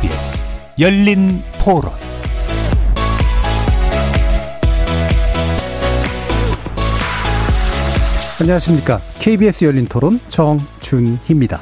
[0.00, 0.46] KBS
[0.78, 1.92] 열린 토론
[8.40, 8.98] 안녕하십니까.
[9.18, 11.60] KBS 열린 토론 정준희입니다.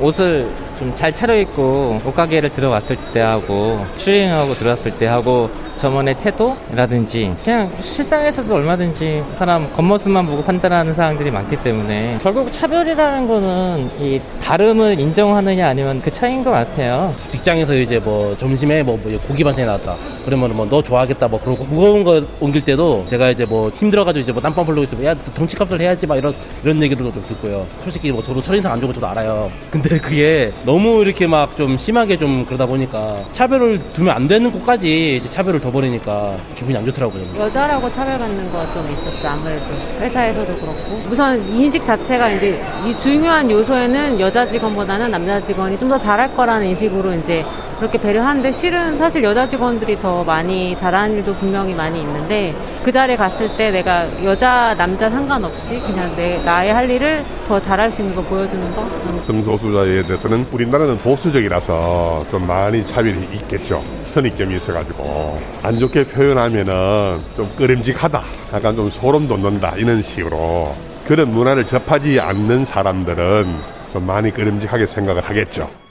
[0.00, 0.48] 옷을
[0.78, 5.50] 좀 잘 차려입고 옷가게를 들어왔을 때 하고 슈링하고 들어왔을 때 하고
[5.82, 13.90] 저만의 태도라든지 그냥 실상에서도 얼마든지 사람 겉모습만 보고 판단하는 사람들이 많기 때문에 결국 차별이라는 거는
[13.98, 17.12] 이 다름을 인정하느냐 아니면 그 차이인 것 같아요.
[17.30, 19.96] 직장에서 이제 뭐 점심에 뭐 고기 반찬이 나왔다.
[20.24, 24.30] 그러면 뭐 너 좋아하겠다 뭐 그러고 무거운 거 옮길 때도 제가 이제 뭐 힘들어가지고 이제
[24.32, 27.66] 뭐 땀빵 흘리고 있으면 야 덩치값을 해야지 막 이런 이런 얘기도 좀 듣고요.
[27.82, 29.50] 솔직히 뭐 저도 첫인상 안 좋은 거 저도 알아요.
[29.70, 35.16] 근데 그게 너무 이렇게 막 좀 심하게 좀 그러다 보니까 차별을 두면 안 되는 곳까지
[35.16, 37.22] 이제 차별을 둬버리니까 기분이 안 좋더라고요.
[37.38, 39.64] 여자라고 차별받는 거 좀 있었죠 아무래도
[40.00, 45.98] 회사에서도 그렇고 우선 인식 자체가 이제 이 중요한 요소에는 여자 직원보다는 남자 직원이 좀 더
[45.98, 47.44] 잘할 거라는 인식으로 이제
[47.82, 53.16] 그렇게 배려하는데 실은 사실 여자 직원들이 더 많이 잘하는 일도 분명히 많이 있는데 그 자리에
[53.16, 58.14] 갔을 때 내가 여자 남자 상관없이 그냥 내 나의 할 일을 더 잘할 수 있는
[58.14, 58.86] 거 보여주는 거
[59.26, 63.82] 성소수자에 대해서는 우리나라는 보수적이라서 좀 많이 차별이 있겠죠.
[64.04, 68.22] 선입견이 있어가지고 안 좋게 표현하면은 좀 끄림직하다,
[68.54, 70.72] 약간 좀 소름 돋는다 이런 식으로
[71.04, 73.56] 그런 문화를 접하지 않는 사람들은
[73.92, 75.81] 좀 많이 끄림직하게 생각을 하겠죠.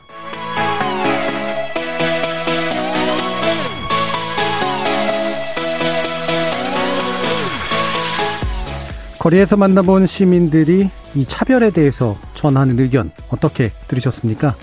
[9.22, 14.56] 거리에서 만나본 시민들이 이 차별에 대해서 전하는 의견 어떻게 들으셨습니까?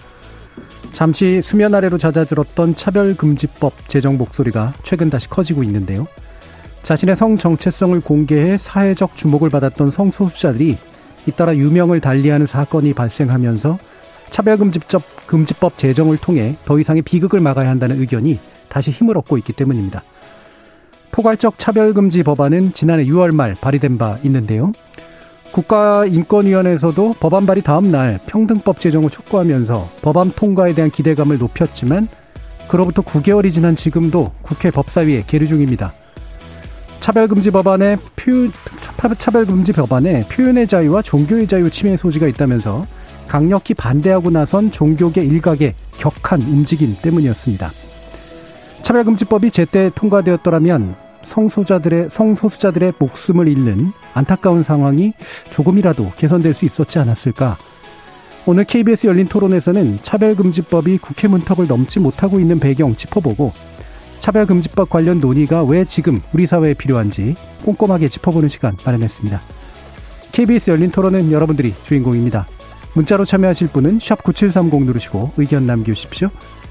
[0.90, 6.08] 잠시 수면 아래로 잦아들었던 차별금지법 제정 목소리가 최근 다시 커지고 있는데요.
[6.82, 10.76] 자신의 성 정체성을 공개해 사회적 주목을 받았던 성소수자들이
[11.28, 13.78] 잇따라 유명을 달리하는 사건이 발생하면서
[14.30, 20.02] 차별금지법 금지법 제정을 통해 더 이상의 비극을 막아야 한다는 의견이 다시 힘을 얻고 있기 때문입니다.
[21.10, 24.72] 포괄적 차별금지 법안은 지난해 6월 말 발의된 바 있는데요.
[25.52, 32.08] 국가인권위원회에서도 법안 발의 다음 날 평등법 제정을 촉구하면서 법안 통과에 대한 기대감을 높였지만
[32.68, 35.94] 그로부터 9개월이 지난 지금도 국회 법사위에 계류 중입니다.
[37.00, 38.50] 차별금지 법안에 표,
[39.16, 42.84] 차별금지 법안에 표현의 자유와 종교의 자유 침해 소지가 있다면서
[43.26, 47.70] 강력히 반대하고 나선 종교계 일각의 격한 움직임 때문이었습니다.
[48.82, 55.12] 차별금지법이 제때 통과되었더라면 성소자들의 성소수자들의 목숨을 잃는 안타까운 상황이
[55.50, 57.58] 조금이라도 개선될 수 있었지 않았을까?
[58.46, 63.52] 오늘 KBS 열린 토론에서는 차별금지법이 국회 문턱을 넘지 못하고 있는 배경 짚어보고
[64.20, 67.34] 차별금지법 관련 논의가 왜 지금 우리 사회에 필요한지
[67.64, 69.40] 꼼꼼하게 짚어보는 시간 마련했습니다.
[70.32, 72.46] KBS 열린 토론은 여러분들이 주인공입니다.
[72.94, 76.30] 문자로 참여하실 분은 9730 누르시고 의견 남겨주십시오.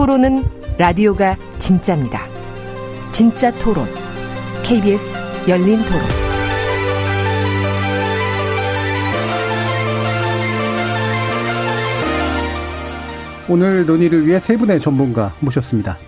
[0.00, 0.42] 토론은
[0.78, 2.22] 라디오가 진짜입니다.
[3.12, 3.84] 진짜 토론.
[4.62, 6.00] KBS 열린 토론.
[13.50, 15.98] 오늘 논의를 위해 세 분의 전문가 모셨습니다.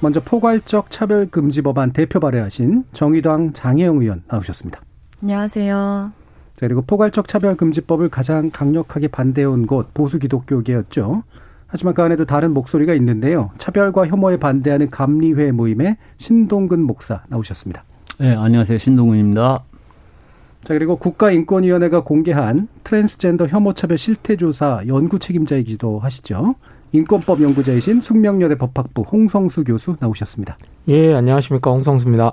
[0.00, 4.80] 먼저 포괄적 차별 금지 법안 대표 발의하신 정의당 장혜영 의원 나오셨습니다.
[5.20, 6.10] 안녕하세요.
[6.58, 11.22] 그리고 포괄적 차별 금지법을 가장 강력하게 반대해온 곳 보수 기독교계였죠.
[11.66, 13.50] 하지만 그 안에도 다른 목소리가 있는데요.
[13.58, 17.84] 차별과 혐오에 반대하는 감리회 모임의 신동근 목사 나오셨습니다.
[18.18, 18.78] 네, 안녕하세요.
[18.78, 19.64] 신동근입니다.
[20.64, 26.54] 자, 그리고 국가인권위원회가 공개한 트랜스젠더 혐오차별 실태조사 연구 책임자이기도 하시죠.
[26.92, 30.56] 인권법 연구자이신 숙명여대 법학부 홍성수 교수 나오셨습니다.
[30.88, 31.70] 예, 안녕하십니까.
[31.70, 32.32] 홍성수입니다.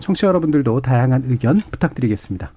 [0.00, 2.52] 청취자 여러분들도 다양한 의견 부탁드리겠습니다.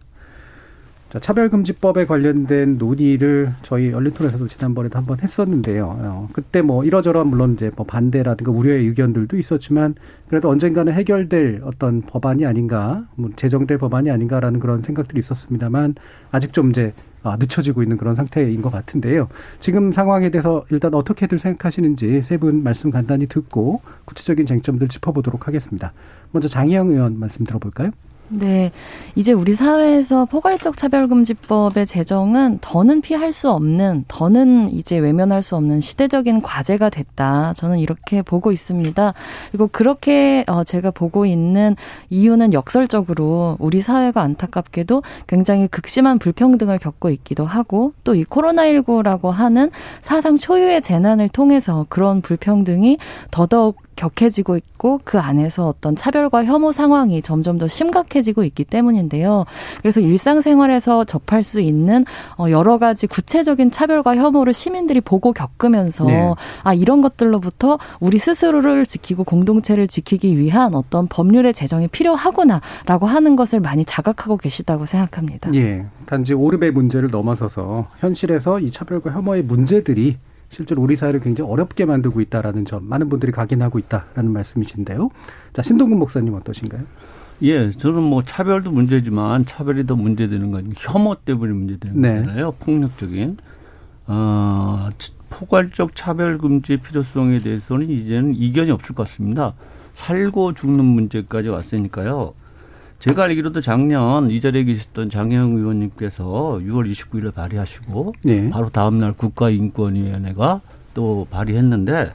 [1.10, 5.98] 자, 차별금지법에 관련된 논의를 저희 열린토론에서도 지난번에도 한번 했었는데요.
[6.00, 9.96] 어, 그때 뭐 이러저러 물론 이제 뭐 반대라든가 우려의 의견들도 있었지만
[10.28, 15.96] 그래도 언젠가는 해결될 어떤 법안이 아닌가, 뭐 제정될 법안이 아닌가라는 그런 생각들이 있었습니다만
[16.30, 19.30] 아직 좀 이제 아, 늦춰지고 있는 그런 상태인 것 같은데요.
[19.60, 25.92] 지금 상황에 대해서 일단 어떻게들 생각하시는지 세 분 말씀 간단히 듣고 구체적인 쟁점들 짚어보도록 하겠습니다.
[26.32, 27.90] 먼저 장희영 의원 말씀 들어볼까요?
[28.30, 28.72] 네.
[29.16, 35.82] 이제 우리 사회에서 포괄적 차별금지법의 제정은 더는 피할 수 없는, 더는 이제 외면할 수 없는
[35.82, 37.54] 시대적인 과제가 됐다.
[37.56, 39.14] 저는 이렇게 보고 있습니다.
[39.52, 41.76] 그리고 그렇게 어, 제가 보고 있는
[42.12, 49.72] 이유는 역설적으로 우리 사회가 안타깝게도 굉장히 극심한 불평등을 겪고 있기도 하고 또 이 코로나19라고 하는
[50.02, 52.98] 사상 초유의 재난을 통해서 그런 불평등이
[53.32, 59.44] 더더욱 격해지고 있고 그 안에서 어떤 차별과 혐오 상황이 점점 더 심각해지고 있기 때문인데요.
[59.82, 62.06] 그래서 일상생활에서 접할 수 있는
[62.38, 66.34] 어, 여러 가지 구체적인 차별과 혐오를 시민들이 보고 겪으면서 네.
[66.64, 73.60] 아 이런 것들로부터 우리 스스로를 지키고 공동체를 지키기 위한 어떤 법률의 제정이 필요하구나라고 하는 것을
[73.60, 75.54] 많이 자각하고 계시다고 생각합니다.
[75.56, 75.86] 예.
[76.06, 80.18] 단지 오르베 문제를 넘어서서 현실에서 이 차별과 혐오의 문제들이
[80.50, 85.10] 실제로 우리 사회를 굉장히 어렵게 만들고 있다라는 점 많은 분들이 각인하고 있다라는 말씀이신데요.
[85.54, 86.84] 자 신동근 목사님 어떠신가요?
[87.44, 92.20] 예, 저는 뭐 차별도 문제지만 차별이 더 문제되는 건 혐오 때문에 문제되는 네.
[92.20, 92.52] 거잖아요.
[92.60, 93.38] 폭력적인
[94.08, 94.90] 어,
[95.30, 99.54] 포괄적 차별 금지 필요성에 대해서는 이제는 이견이 없을 것 같습니다.
[99.94, 102.34] 살고 죽는 문제까지 왔으니까요.
[103.00, 108.50] 제가 알기로도 작년 이 자리에 계셨던 장혜영 의원님께서 6월 29일에 발의하시고 네.
[108.50, 110.60] 바로 다음 날 국가인권위원회가
[110.94, 112.12] 또 발의했는데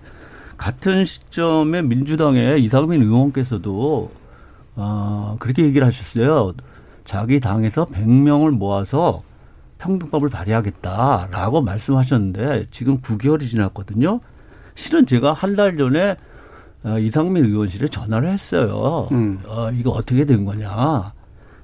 [0.58, 4.10] 같은 시점에 민주당의 이상민 의원께서도
[4.76, 6.52] 어, 그렇게 얘기를 하셨어요.
[7.04, 9.22] 자기 당에서 100명을 모아서
[9.78, 14.20] 평등법을 발의하겠다라고 말씀하셨는데 지금 9개월이 지났거든요.
[14.74, 16.16] 실은 제가 한 달 전에 어,
[17.00, 19.08] 이상민 의원실에 전화를 했어요.
[19.12, 19.40] 음.
[19.46, 21.12] 어, 이거 어떻게 된 거냐.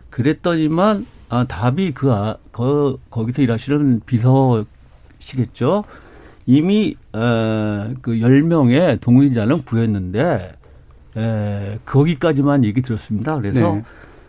[0.09, 5.85] 그랬더니만 아, 답이 그, 아, 거, 거기서 일하시는 비서시겠죠.
[6.47, 10.55] 이미 어, 그 10명의 동의자는 구했는데
[11.17, 13.37] 에, 거기까지만 얘기 들었습니다.
[13.37, 13.85] 그래서 네.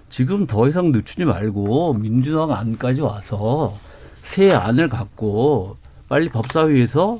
[0.09, 3.75] 지금 더 이상 늦추지 말고 민주당 안까지 와서
[4.23, 5.77] 새 안을 갖고
[6.09, 7.19] 빨리 법사위에서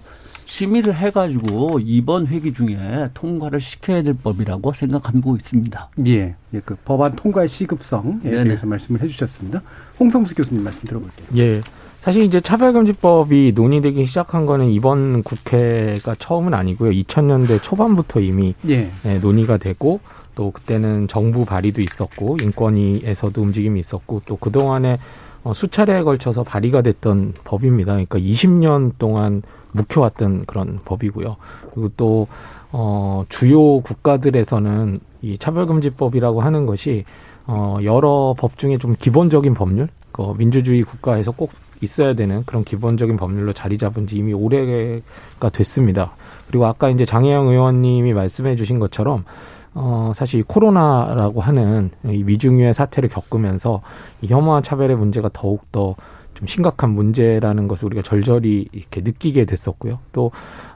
[0.52, 5.90] 심의를 해가지고 이번 회기 중에 통과를 시켜야 될 법이라고 생각하고 있습니다.
[6.08, 8.44] 예, 예, 그 법안 통과의 시급성에 네네.
[8.44, 9.62] 대해서 말씀을 해주셨습니다.
[9.98, 11.28] 홍성수 교수님 말씀 들어볼게요.
[11.38, 11.62] 예.
[12.02, 16.92] 사실 이제 차별금지법이 논의되기 시작한 거는 이번 국회가 처음은 아니고요.
[16.92, 18.92] 2000년대 초반부터 이미 예.
[19.04, 20.02] 네, 논의가 되고
[20.36, 24.98] 또 그때는 정부 발의도 있었고 인권위에서도 움직임이 있었고 또 그동안에
[25.44, 27.94] 어, 수차례에 걸쳐서 발의가 됐던 법입니다.
[27.94, 29.42] 그러니까 20년 동안
[29.74, 31.36] 묵혀왔던 그런 법이고요.
[31.74, 32.28] 그리고 또,
[32.72, 37.06] 어, 주요 국가들에서는 이 차별금지법이라고 하는 것이,
[37.48, 41.52] 어, 여러 법 중에 좀 기본적인 법률, 그 민주주의 국가에서 꼭
[41.82, 46.12] 있어야 되는 그런 기본적인 법률로 자리 잡은 지 이미 오래가 됐습니다.
[46.48, 49.26] 그리고 아까 이제 장혜영 의원님이 말씀해 주신 것처럼
[49.74, 53.82] 어, 사실 이 코로나라고 하는 이 미중유의 사태를 겪으면서
[54.22, 55.96] 이 혐오와 차별의 문제가 더욱더
[56.42, 60.00] 좀 심각한 문제라는 것을 우리가 절절히 이렇게 느끼게 됐었고요.
[60.12, 60.32] 또,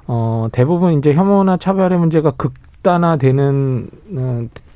[0.05, 3.89] 어, 대부분 이제 혐오나 차별의 문제가 극단화되는,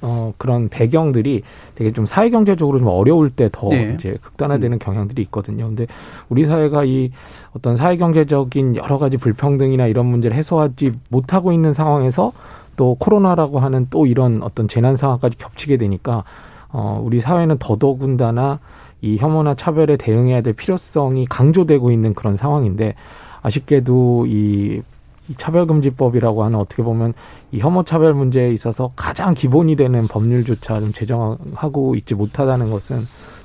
[0.01, 1.44] 어, 그런 배경들이
[1.75, 3.91] 되게 좀 사회 경제적으로 좀 어려울 때더 네.
[3.94, 4.80] 이제 극단화되는 음.
[4.80, 5.68] 경향들이 있거든요.
[5.68, 5.86] 근데
[6.27, 7.12] 우리 사회가 이
[7.56, 12.31] 어떤 사회 경제적인 여러 가지 불평등이나 이런 문제를 해소하지 못하고 있는 상황에서
[12.78, 16.23] 또 코로나라고 하는 또 이런 어떤 재난 상황까지 겹치게 되니까
[16.71, 18.59] 어, 우리 사회는 더더군다나
[19.01, 22.95] 이 혐오나 차별에 대응해야 될 필요성이 강조되고 있는 그런 상황인데
[23.41, 24.81] 아쉽게도 이,
[25.29, 27.13] 이 차별금지법이라고 하는 어떻게 보면
[27.51, 32.97] 이 혐오 차별 문제에 있어서 가장 기본이 되는 법률조차 좀 제정하고 있지 못하다는 것은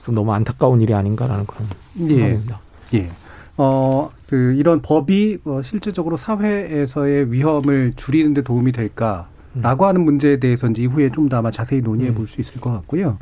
[0.05, 1.69] 좀 너무 안타까운 일이 아닌가라는 그런
[2.01, 2.07] 예.
[2.07, 2.61] 생각입니다.
[2.95, 3.09] 예.
[3.57, 9.89] 어, 그 이런 법이 어, 실질적으로 사회에서의 위험을 줄이는 데 도움이 될까 라고 음.
[9.89, 12.15] 하는 문제에 대해서 이제 이후에 좀 더 아마 자세히 논의해 음.
[12.17, 13.19] 볼수 있을 것 같고요.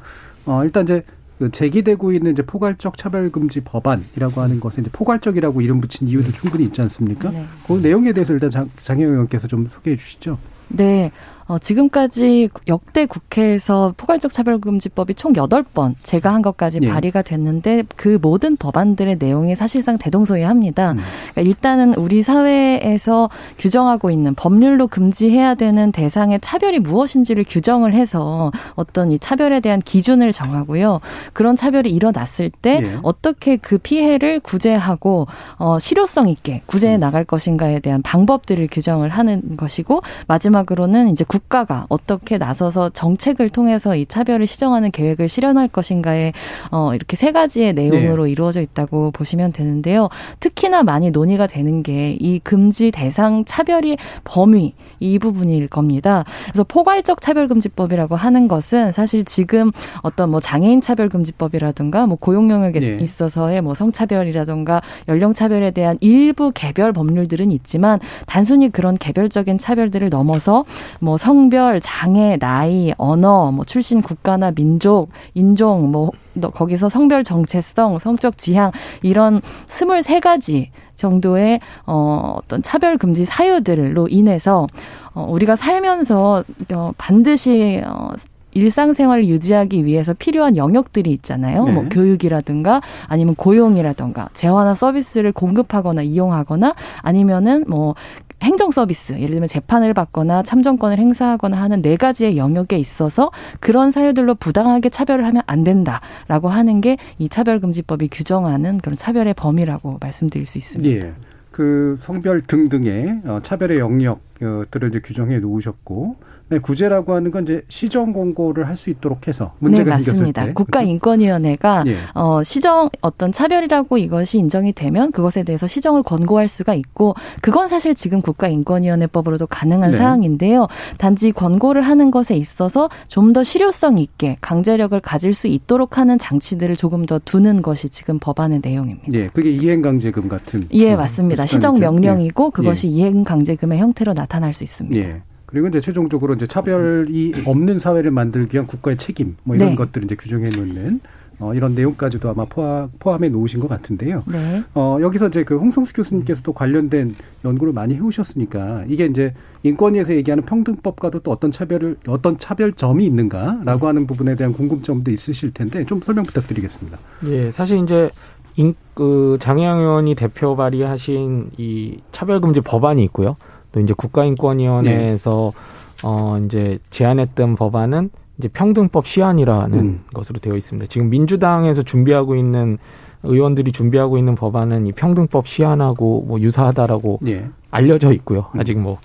[0.46, 1.12] 어, 일단 이제 그
[1.50, 6.32] 제기되고 있는 이제 포괄적 차별금지 법안이라고 하는 것은 이제 포괄적이라고 이름 붙인 이유도 네.
[6.32, 7.30] 충분히 있지 않습니까?
[7.30, 7.44] 네.
[7.66, 10.38] 그 내용에 대해서 일단 장, 장혜영 의원께서 좀 소개해 주시죠.
[10.68, 11.11] 네.
[11.52, 16.88] 어, 지금까지 역대 국회에서 포괄적 차별금지법이 총 여덟 번 제가 한 것까지 예.
[16.88, 20.92] 발의가 됐는데 그 모든 법안들의 내용이 사실상 대동소이합니다.
[20.92, 20.99] 음.
[21.32, 23.28] 그러니까 일단은 우리 사회에서
[23.59, 30.32] 규정하고 있는 법률로 금지해야 되는 대상의 차별이 무엇인지를 규정을 해서 어떤 이 차별에 대한 기준을
[30.32, 31.00] 정하고요.
[31.35, 32.99] 그런 차별이 일어났을 때 예.
[33.02, 35.26] 어떻게 그 피해를 구제하고
[35.59, 37.00] 어, 실효성 있게 구제해 음.
[37.00, 43.94] 나갈 것인가에 대한 방법들을 규정을 하는 것이고 마지막으로는 이제 국 국가가 어떻게 나서서 정책을 통해서
[43.96, 46.32] 이 차별을 시정하는 계획을 실현할 것인가에
[46.70, 48.30] 어 이렇게 세 가지의 내용으로 네.
[48.30, 50.08] 이루어져 있다고 보시면 되는데요.
[50.40, 56.25] 특히나 많이 논의가 되는 게 이 금지 대상 차별이 범위 이 부분일 겁니다.
[56.44, 59.72] 그래서 포괄적 차별금지법이라고 하는 것은 사실 지금
[60.02, 62.99] 어떤 뭐 장애인 차별금지법이라든가 뭐 고용 영역에 네.
[63.00, 70.64] 있어서의 뭐 성차별이라든가 연령 차별에 대한 일부 개별 법률들은 있지만 단순히 그런 개별적인 차별들을 넘어서
[71.00, 76.11] 뭐 성별, 장애, 나이, 언어, 뭐 출신 국가나 민족, 인종, 뭐
[76.52, 84.67] 거기서 성별 정체성, 성적 지향 이런 스물세 가지 정도의 어 어떤 차별 금지 사유들로 인해서
[85.14, 86.43] 어 우리가 살면서
[86.75, 88.11] 어 반드시 어
[88.55, 91.64] 일상생활을 유지하기 위해서 필요한 영역들이 있잖아요.
[91.64, 91.73] 네.
[91.73, 97.95] 뭐 교육이라든가 아니면 고용이라든가 재화나 서비스를 공급하거나 이용하거나 아니면은 뭐
[98.42, 103.30] 행정 서비스, 예를 들면 재판을 받거나 참정권을 행사하거나 하는 네 가지의 영역에 있어서
[103.61, 109.99] 그런 사유들로 부당하게 차별을 하면 안 된다라고 하는 게 이 차별금지법이 규정하는 그런 차별의 범위라고
[110.00, 111.06] 말씀드릴 수 있습니다.
[111.06, 111.12] 예.
[111.50, 116.16] 그 성별 등등의 어, 차별의 영역들을 이제 규정해 놓으셨고
[116.52, 120.47] 네, 구제라고 하는 건 이제 시정 공고를 할 수 있도록 해서 문제가 네, 맞습니다.
[120.47, 120.52] 때.
[120.54, 121.97] 국가인권위원회가 예.
[122.14, 127.94] 어, 시정 어떤 차별이라고 이것이 인정이 되면 그것에 대해서 시정을 권고할 수가 있고 그건 사실
[127.94, 129.97] 지금 국가인권위원회법으로도 가능한 네.
[129.97, 130.66] 사항인데요.
[130.99, 136.76] 단지 권고를 하는 것에 있어서 좀 더 실효성 있게 강제력을 가질 수 있도록 하는 장치들을
[136.76, 139.12] 조금 더 두는 것이 지금 법안의 내용입니다.
[139.14, 140.66] 예, 그게 이행강제금 같은.
[140.73, 141.47] 예, 맞습니다.
[141.47, 142.50] 시정 명령이고 예.
[142.52, 142.92] 그것이 예.
[142.92, 145.23] 이행강제금의 형태로 나타날 수 있습니다.
[145.52, 145.61] 예.
[145.61, 149.75] 그리고 이제 최종적으로 이제 차별이 없는 사회를 만들기 위한 국가의 책임 뭐 이런 네.
[149.76, 151.00] 것들을 이제 규정해 놓는
[151.38, 154.23] 어, 이런 내용까지도 아마 포함, 포함해 놓으신 것 같은데요.
[154.26, 154.62] 네.
[154.75, 161.21] 어, 여기서 이제 그 홍성수 교수님께서도 관련된 연구를 많이 해오셨으니까 이게 이제 인권위에서 얘기하는 평등법과도
[161.21, 163.87] 또 어떤 차별을 어떤 차별점이 있는가라고 네.
[163.87, 166.99] 하는 부분에 대한 궁금점도 있으실 텐데 좀 설명 부탁드리겠습니다.
[167.26, 168.11] 예, 사실 이제
[168.56, 173.37] 인, 그 장혜영 의원이 대표 발의하신 이 차별금지 법안이 있고요.
[173.73, 176.02] 또 이제 국가인권위원회에서 네.
[176.05, 180.00] 어 이제 제안했던 법안은 이제 평등법 시안이라는 음.
[180.12, 180.88] 것으로 되어 있습니다.
[180.88, 182.79] 지금 민주당에서 준비하고 있는
[183.25, 187.47] 의원들이 준비하고 있는 법안은 이 평등법 시안하고 뭐 유사하다라고 예.
[187.71, 188.47] 알려져 있고요.
[188.55, 188.61] 음.
[188.61, 188.99] 아직 뭐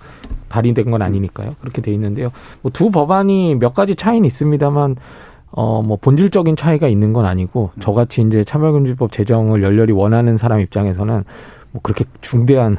[0.48, 1.54] 발의된 건 아니니까요.
[1.60, 2.30] 그렇게 돼 있는데요.
[2.62, 4.96] 뭐 두 법안이 몇 가지 차이는 있습니다만
[5.52, 7.80] 어 뭐 본질적인 차이가 있는 건 아니고 음.
[7.80, 11.24] 저같이 이제 차별금지법 제정을 열렬히 원하는 사람 입장에서는
[11.70, 12.76] 뭐 그렇게 중대한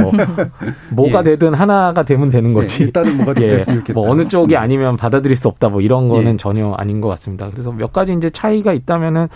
[0.00, 0.12] 뭐
[0.92, 1.24] 뭐가 예.
[1.24, 2.82] 되든 하나가 되면 되는 거지.
[2.82, 6.36] 예, 일단은 뭐가 예, 뭐 어느 쪽이 아니면 받아들일 수 없다 뭐 이런 거는 예.
[6.36, 7.50] 전혀 아닌 것 같습니다.
[7.50, 9.28] 그래서 몇 가지 이제 차이가 있다면은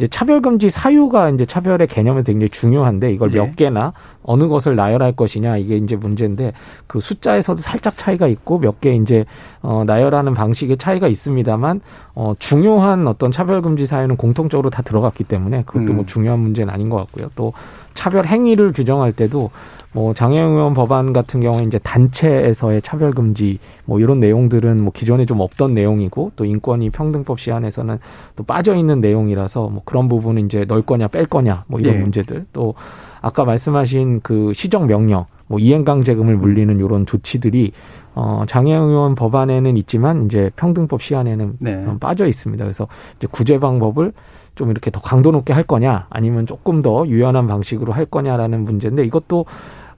[0.00, 3.52] 이제 차별금지 사유가 이제 차별의 개념에서 굉장히 중요한데 이걸 몇 예.
[3.54, 3.92] 개나
[4.22, 6.54] 어느 것을 나열할 것이냐 이게 이제 문제인데
[6.86, 9.26] 그 숫자에서도 살짝 차이가 있고 몇 개 이제
[9.60, 11.82] 어 나열하는 방식의 차이가 있습니다만
[12.14, 15.96] 어 중요한 어떤 차별금지 사유는 공통적으로 다 들어갔기 때문에 그것도 뭐 음.
[15.96, 17.28] 뭐 중요한 문제는 아닌 것 같고요.
[17.36, 17.52] 또
[17.92, 19.50] 차별 행위를 규정할 때도
[19.92, 25.24] 뭐 장애인 의원 법안 같은 경우에 이제 단체에서의 차별 금지 뭐 이런 내용들은 뭐 기존에
[25.24, 27.98] 좀 없던 내용이고 또 인권위 평등법 시안에서는
[28.36, 32.00] 또 빠져 있는 내용이라서 뭐 그런 부분은 이제 넣을 거냐 뺄 거냐 뭐 이런 네.
[32.00, 32.74] 문제들 또
[33.20, 37.72] 아까 말씀하신 그 시정 명령 뭐 이행강제금을 물리는 이런 조치들이
[38.14, 41.84] 어 장애인 의원 법안에는 있지만 이제 평등법 시안에는 네.
[41.98, 42.62] 빠져 있습니다.
[42.64, 44.12] 그래서 이제 구제 방법을
[44.54, 49.04] 좀 이렇게 더 강도 높게 할 거냐 아니면 조금 더 유연한 방식으로 할 거냐라는 문제인데
[49.04, 49.46] 이것도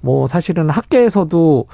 [0.02, 1.64] 뭐 사실은 학계에서도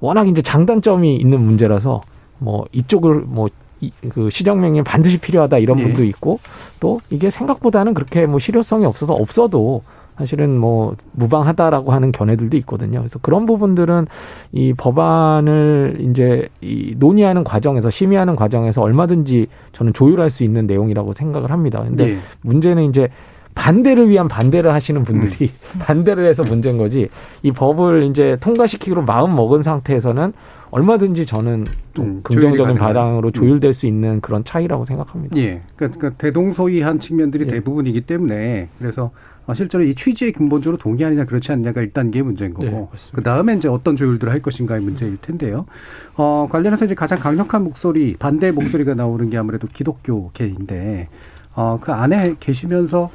[0.00, 2.02] 워낙 이제 장단점이 있는 문제라서
[2.38, 3.48] 뭐 이쪽을 뭐
[4.08, 5.84] 그 시정명령 반드시 필요하다 이런 네.
[5.84, 6.38] 분도 있고
[6.78, 9.82] 또 이게 생각보다는 그렇게 뭐 실효성이 없어서 없어도
[10.18, 12.98] 사실은 뭐 무방하다라고 하는 견해들도 있거든요.
[12.98, 14.06] 그래서 그런 부분들은
[14.52, 21.50] 이 법안을 이제 이 논의하는 과정에서 심의하는 과정에서 얼마든지 저는 조율할 수 있는 내용이라고 생각을
[21.50, 21.82] 합니다.
[21.82, 22.18] 근데 네.
[22.42, 23.08] 문제는 이제
[23.54, 25.78] 반대를 위한 반대를 하시는 분들이 음.
[25.80, 27.08] 반대를 해서 문제인 거지
[27.42, 30.32] 이 법을 이제 통과시키기로 마음 먹은 상태에서는
[30.70, 33.32] 얼마든지 저는 좀 음, 긍정적인 바람으로 음.
[33.32, 35.36] 조율될 수 있는 그런 차이라고 생각합니다.
[35.36, 35.62] 예.
[35.74, 37.50] 그러니까, 그러니까 대동소이한 측면들이 예.
[37.50, 39.10] 대부분이기 때문에 그래서
[39.46, 43.54] 어, 실제로 이 취지에 근본적으로 동의하느냐 그렇지 않느냐가 일단 이게 문제인 거고 네, 그 다음에
[43.54, 45.66] 이제 어떤 조율들을 할 것인가의 문제일 텐데요.
[46.14, 51.08] 어, 관련해서 이제 가장 강력한 목소리 반대 목소리가 나오는 게 아무래도 기독교계인데
[51.56, 53.10] 어, 그 안에 계시면서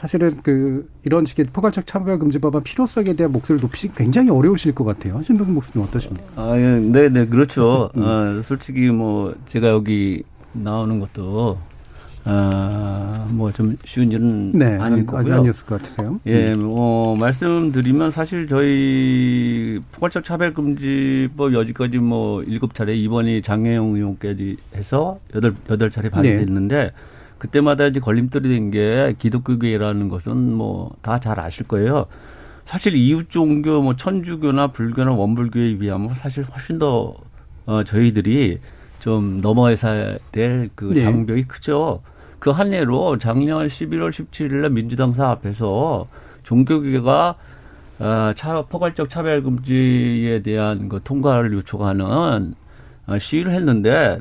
[0.00, 5.22] 사실은 그 이런 식의 포괄적 차별금지법안 필요성에 대한 목소리를 높이기 굉장히 어려우실 것 같아요.
[5.22, 6.24] 신동국 목사님 어떠십니까?
[6.36, 7.90] 아, 예, 네, 네, 그렇죠.
[7.96, 8.02] 음.
[8.02, 10.22] 아, 솔직히 뭐 제가 여기
[10.54, 11.58] 나오는 것도
[12.24, 15.34] 아, 뭐 좀 쉬운 일은 네, 아닐 거고요.
[15.34, 16.18] 아니었을 것 같으세요.
[16.24, 25.18] 예, 뭐 말씀드리면 사실 저희 포괄적 차별금지법 여지까지 뭐 일곱 차례 이번이 장혜영 의원까지 해서
[25.34, 26.90] 여덟 여덟 차례 발의됐는데 네.
[27.40, 32.06] 그때마다 이제 걸림돌이 된 게 기독교계라는 것은 뭐 다 잘 아실 거예요.
[32.64, 37.16] 사실 이웃 종교 뭐 천주교나 불교나 원불교에 비하면 사실 훨씬 더
[37.66, 38.60] 어, 저희들이
[39.00, 39.74] 좀 넘어야
[40.30, 41.46] 될그 장벽이 네.
[41.48, 42.02] 크죠.
[42.38, 46.06] 그 한 예로 작년 11월 17일 날 민주당 사앞에서
[46.44, 47.34] 종교계가
[47.98, 52.54] 어, 차, 포괄적 차별 금지에 대한 그 통과를 요청하는
[53.06, 54.20] 어, 시위를 했는데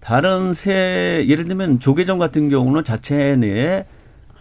[0.00, 3.84] 다른 세 예를 들면 조계종 같은 경우는 자체 내에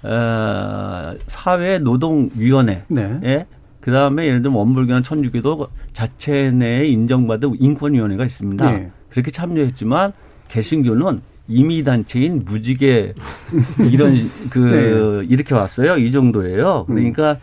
[0.03, 3.19] 어, 사회 노동위원회 네.
[3.23, 3.45] 예?
[3.81, 8.71] 그 다음에 예를 들면 원불교나 천주교도 자체 내에 인정받은 인권위원회가 있습니다.
[8.71, 8.91] 네.
[9.09, 10.13] 그렇게 참여했지만
[10.47, 13.13] 개신교는 이미 단체인 무지개
[13.91, 14.15] 이런
[14.49, 15.27] 그 네.
[15.29, 15.97] 이렇게 왔어요.
[15.97, 16.85] 이 정도예요.
[16.87, 17.37] 그러니까 음.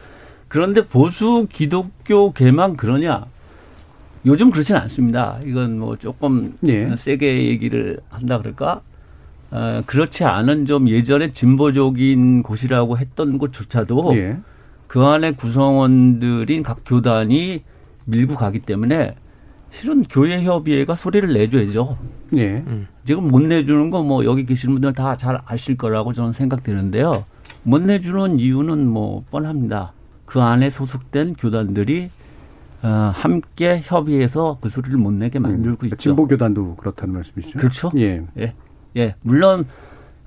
[0.48, 3.26] 그런데 보수 기독교계만 그러냐?
[4.26, 5.38] 요즘 그렇지는 않습니다.
[5.44, 6.94] 이건 뭐 조금 네.
[6.96, 8.80] 세게 얘기를 한다 그럴까?
[9.52, 14.36] 어, 그렇지 않은 좀 예전에 진보적인 곳이라고 했던 곳조차도 네.
[14.88, 17.62] 그 안에 구성원들인 각 교단이
[18.06, 19.14] 밀고 가기 때문에
[19.70, 21.96] 실은 교회 협의회가 소리를 내줘야죠.
[22.36, 22.64] 예.
[22.66, 22.88] 음.
[23.04, 27.24] 지금 못 내주는 거 뭐 여기 계시는 분들 다 잘 아실 거라고 저는 생각되는데요.
[27.62, 29.92] 못 내주는 이유는 뭐 뻔합니다.
[30.24, 32.10] 그 안에 소속된 교단들이
[32.86, 35.86] 어, 함께 협의해서 그 소리를 못 내게 만들고 음.
[35.86, 35.96] 있죠.
[35.96, 37.58] 진보 교단도 그렇다는 말씀이시죠?
[37.58, 37.90] 그렇죠.
[37.96, 38.22] 예.
[38.38, 38.54] 예.
[38.96, 39.14] 예.
[39.22, 39.66] 물론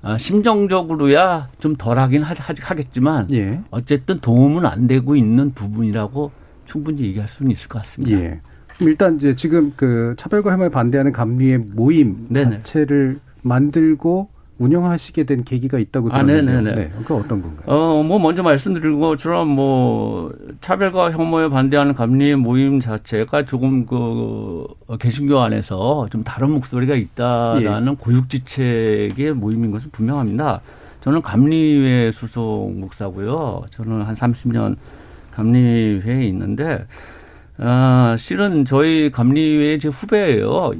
[0.02, 2.34] 아, 심정적으로야 좀 덜하긴 하,
[2.74, 3.62] 겠지만 예.
[3.70, 6.32] 어쨌든 도움은 안 되고 있는 부분이라고
[6.66, 8.18] 충분히 얘기할 수는 있을 것 같습니다.
[8.18, 8.40] 예.
[8.80, 12.58] 일단 이제 지금 그 차별과 혐오에 반대하는 감리의 모임 네네.
[12.58, 14.28] 자체를 만들고
[14.60, 16.58] 운영하시게 된 계기가 있다고 아, 들었는데요.
[16.58, 16.82] 아, 네네네.
[16.82, 17.64] 네, 그 어떤 건가요?
[17.66, 24.66] 어, 뭐 먼저 말씀드린 것처럼 뭐 차별과 혐오에 반대하는 감리 모임 자체가 조금 그
[24.98, 27.96] 개신교 안에서 좀 다른 목소리가 있다라는 예.
[27.98, 30.60] 고육지책의 모임인 것은 분명합니다.
[31.00, 33.64] 저는 감리회 소속 목사고요.
[33.70, 34.76] 저는 한 30년
[35.32, 36.84] 감리회에 있는데
[37.56, 40.72] 아, 실은 저희 감리회 제 후배예요.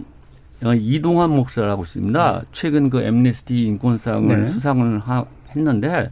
[0.63, 2.43] 어, 이동환 목사라고 있습니다.
[2.53, 4.47] 최근 그 엠네스티 인권상을 네.
[4.47, 5.25] 수상을 하,
[5.57, 6.11] 했는데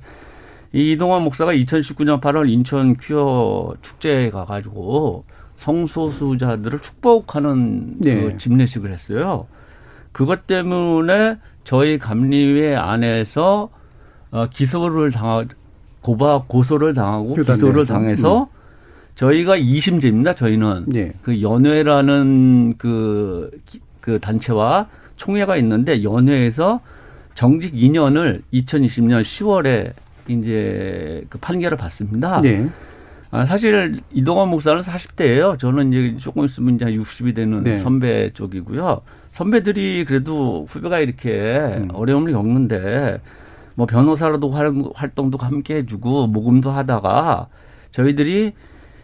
[0.73, 5.25] 이 이동환 목사가 2019년 8월 인천 퀴어 축제에 가가지고
[5.57, 8.23] 성소수자들을 축복하는 네.
[8.23, 9.47] 그 집례식을 했어요.
[10.13, 13.71] 그것 때문에 저희 감리회 안에서
[14.31, 15.45] 어, 기소를 당하
[16.01, 18.47] 고바 고소를 당하고 기소를 당해서 음.
[19.15, 20.37] 저희가 2심제입니다.
[20.37, 21.13] 저희는 네.
[21.23, 23.51] 그 연회라는 그,
[24.09, 26.81] 그 단체와 총회가 있는데 연회에서
[27.35, 29.93] 정직 2년을 2020년 10월에
[30.29, 32.41] 이제 그 판결을 받습니다.
[32.41, 32.67] 네.
[33.31, 35.59] 아, 사실 이동환 목사는 40대예요.
[35.59, 37.77] 저는 이제 조금 있으면 이제 60이 되는 네.
[37.77, 39.03] 선배 쪽이고요.
[39.33, 41.89] 선배들이 그래도 후배가 이렇게 음.
[41.93, 43.21] 어려움을 겪는데
[43.75, 44.51] 뭐 변호사로도
[44.95, 47.49] 활동도 함께 해주고 모금도 하다가
[47.91, 48.55] 저희들이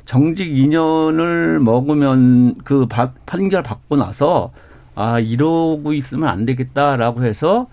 [0.06, 2.86] 정직 2년을 먹으면 그
[3.26, 4.50] 판결 받고 나서
[4.94, 7.68] 아 이러고 있으면 안 되겠다라고 해서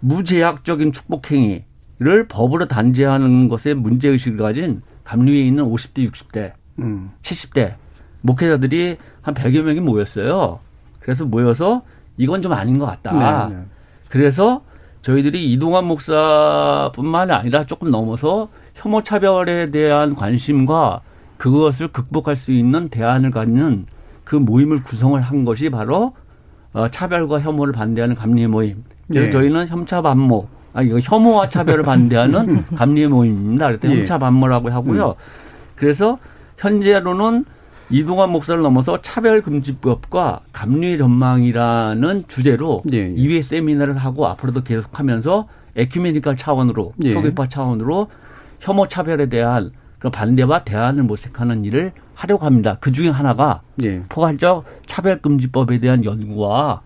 [0.00, 7.10] 무제약적인 축복행위를 법으로 단죄하는 것에 문제 의식을 가진 감리에 있는 50대, 60대, 음.
[7.22, 7.74] 70대
[8.22, 10.60] 목회자들이 한 100여 명이 모였어요.
[11.00, 11.82] 그래서 모여서
[12.16, 13.48] 이건 좀 아닌 것 같다.
[13.48, 13.62] 네, 네.
[14.08, 14.62] 그래서
[15.02, 21.00] 저희들이 이동환 목사뿐만 아니라 조금 넘어서 혐오 차별에 대한 관심과
[21.36, 23.86] 그것을 극복할 수 있는 대안을 갖는
[24.24, 26.14] 그 모임을 구성을 한 것이 바로
[26.78, 28.84] 어, 차별과 혐오를 반대하는 감리 모임.
[29.08, 29.30] 그래서 네.
[29.32, 33.66] 저희는 혐차 반모, 아 이거 혐오와 차별을 반대하는 감리 모임입니다.
[33.66, 33.98] 그래서 예.
[33.98, 35.08] 혐차 반모라고 하고요.
[35.08, 35.14] 음.
[35.74, 36.18] 그래서
[36.56, 37.44] 현재로는
[37.90, 43.12] 이동환 목사를 넘어서 차별금지법과 감리 전망이라는 주제로 예.
[43.12, 47.12] 2회 세미나를 하고 앞으로도 계속하면서 에큐메니컬 차원으로 예.
[47.12, 48.08] 초계파 차원으로
[48.60, 52.76] 혐오 차별에 대한 그 반대와 대안을 모색하는 일을 하려고 합니다.
[52.80, 54.02] 그 중에 하나가 예.
[54.08, 56.80] 포괄적 차별금지법에 대한 연구와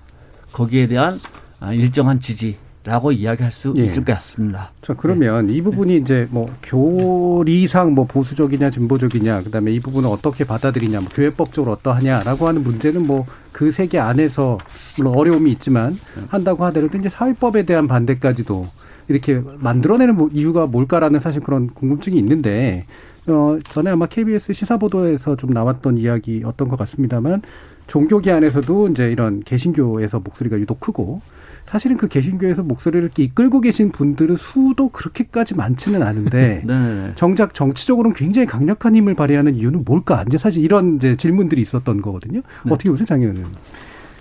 [0.53, 1.19] 거기에 대한
[1.61, 3.85] 아, 일정한 지지 라고 이야기할 수 예.
[3.85, 4.73] 있을 것 같습니다.
[4.83, 5.55] 자 그러면 네.
[5.55, 11.73] 이 부분이 이제 뭐 교리상 뭐 보수적이냐 진보적이냐 그다음에 이 부분을 어떻게 받아들이냐 뭐 교회법적으로
[11.73, 14.59] 어떠하냐라고 하는 문제는 뭐 그 세계 안에서
[14.97, 15.97] 물론 어려움이 있지만
[16.29, 18.67] 한다고 하더라도 이제 사회법에 대한 반대까지도
[19.09, 22.87] 이렇게 만들어내는 뭐 이유가 뭘까라는 사실 그런 궁금증이 있는데
[23.27, 27.43] 어 전에 아마 KBS 시사 보도에서 좀 나왔던 이야기였던 것 같습니다만
[27.87, 31.21] 종교계 안에서도 이제 이런 개신교에서 목소리가 유독 크고
[31.65, 37.13] 사실은 그 개신교에서 목소리를 이끌고 계신 분들은 수도 그렇게까지 많지는 않은데 네.
[37.15, 40.25] 정작 정치적으로는 굉장히 강력한 힘을 발휘하는 이유는 뭘까?
[40.27, 42.41] 이제 사실 이런 이제 질문들이 있었던 거거든요.
[42.65, 42.73] 네.
[42.73, 43.45] 어떻게 보세요, 장 의원님?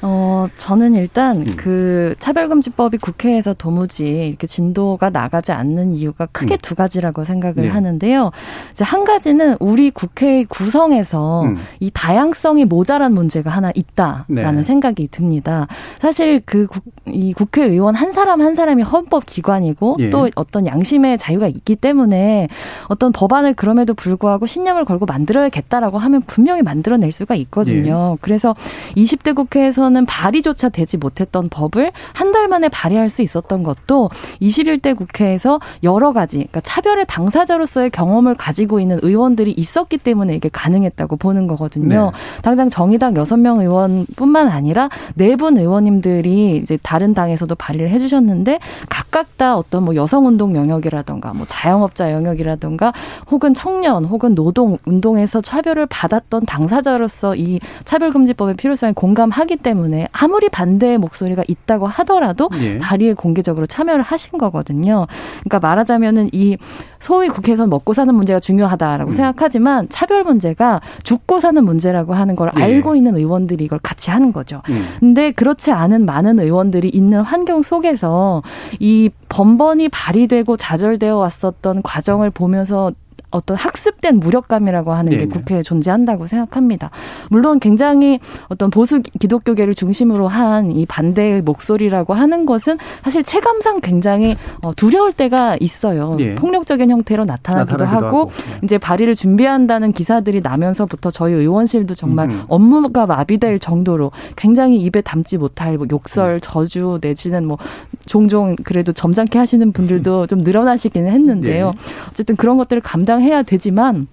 [0.04, 1.54] 어, 저는 일단 음.
[1.56, 6.58] 그 차별금지법이 국회에서 도무지 이렇게 진도가 나가지 않는 이유가 크게 음.
[6.62, 7.68] 두 가지라고 생각을 네.
[7.68, 8.32] 하는데요.
[8.72, 11.58] 이제 한 가지는 우리 국회 구성에서 음.
[11.80, 14.64] 이 다양성이 모자란 문제가 하나 있다라는 네.
[14.64, 15.68] 생각이 듭니다.
[16.00, 20.10] 사실 그 국, 이 국회의원 한 사람 한 사람이 헌법 기관이고 예.
[20.10, 22.48] 또 어떤 양심의 자유가 있기 때문에
[22.88, 28.14] 어떤 법안을 그럼에도 불구하고 신념을 걸고 만들어야겠다라고 하면 분명히 만들어낼 수가 있거든요.
[28.14, 28.18] 예.
[28.22, 28.56] 그래서
[28.96, 34.10] 20대 국회에서 국회에서는 발의조차 되지 못했던 법을 한 달 만에 발의할 수 있었던 것도
[34.42, 41.18] 21대 국회에서 여러 가지 그러니까 차별의 당사자로서의 경험을 가지고 있는 의원들이 있었기 때문에 이게 가능했다고
[41.18, 42.12] 보는 거거든요.
[42.14, 42.42] 네.
[42.42, 49.38] 당장 정의당 6명 의원뿐만 아니라 네 분 의원님들이 이제 다른 당에서도 발의를 해 주셨는데 각각
[49.38, 52.94] 다 어떤 뭐 여성 운동 영역이라던가 뭐 자영업자 영역이라던가
[53.30, 60.48] 혹은 청년 혹은 노동 운동에서 차별을 받았던 당사자로서 이 차별금지법의 필요성에 공감하기 때문에 때문에 아무리
[60.50, 62.78] 반대의 목소리가 있다고 하더라도 예.
[62.78, 65.08] 발의에 공개적으로 참여를 하신 거거든요.
[65.42, 66.58] 그러니까 말하자면은 이
[67.00, 69.14] 소위 국회에서 먹고 사는 문제가 중요하다라고 음.
[69.14, 72.62] 생각하지만 차별 문제가 죽고 사는 문제라고 하는 걸 예.
[72.62, 74.62] 알고 있는 의원들이 이걸 같이 하는 거죠.
[74.70, 74.86] 음.
[75.00, 78.44] 근데 그렇지 않은 많은 의원들이 있는 환경 속에서
[78.80, 82.92] 이 번번이 발의되고 좌절되어 왔었던 과정을 보면서
[83.32, 85.26] 어떤 학습된 무력감이라고 하는 네네.
[85.26, 86.90] 게 국회에 존재한다고 생각합니다.
[87.30, 94.36] 물론 굉장히 어떤 보수 기독교계를 중심으로 한 이 반대의 목소리라고 하는 것은 사실 체감상 굉장히
[94.62, 96.16] 어, 두려울 때가 있어요.
[96.18, 96.36] 네.
[96.36, 98.32] 폭력적인 형태로 나타나기도, 나타나기도 하고, 하고.
[98.32, 98.60] 네.
[98.64, 102.44] 이제 발의를 준비한다는 기사들이 나면서부터 저희 의원실도 정말 음.
[102.48, 106.40] 업무가 마비될 정도로 굉장히 입에 담지 못할 뭐 욕설, 음.
[106.42, 107.58] 저주 내지는 뭐
[108.06, 111.66] 종종 그래도 점잖게 하시는 분들도 좀 늘어나시기는 했는데요.
[111.72, 112.08] 네.
[112.10, 114.08] 어쨌든 그런 것들을 감당 감당해야 되지만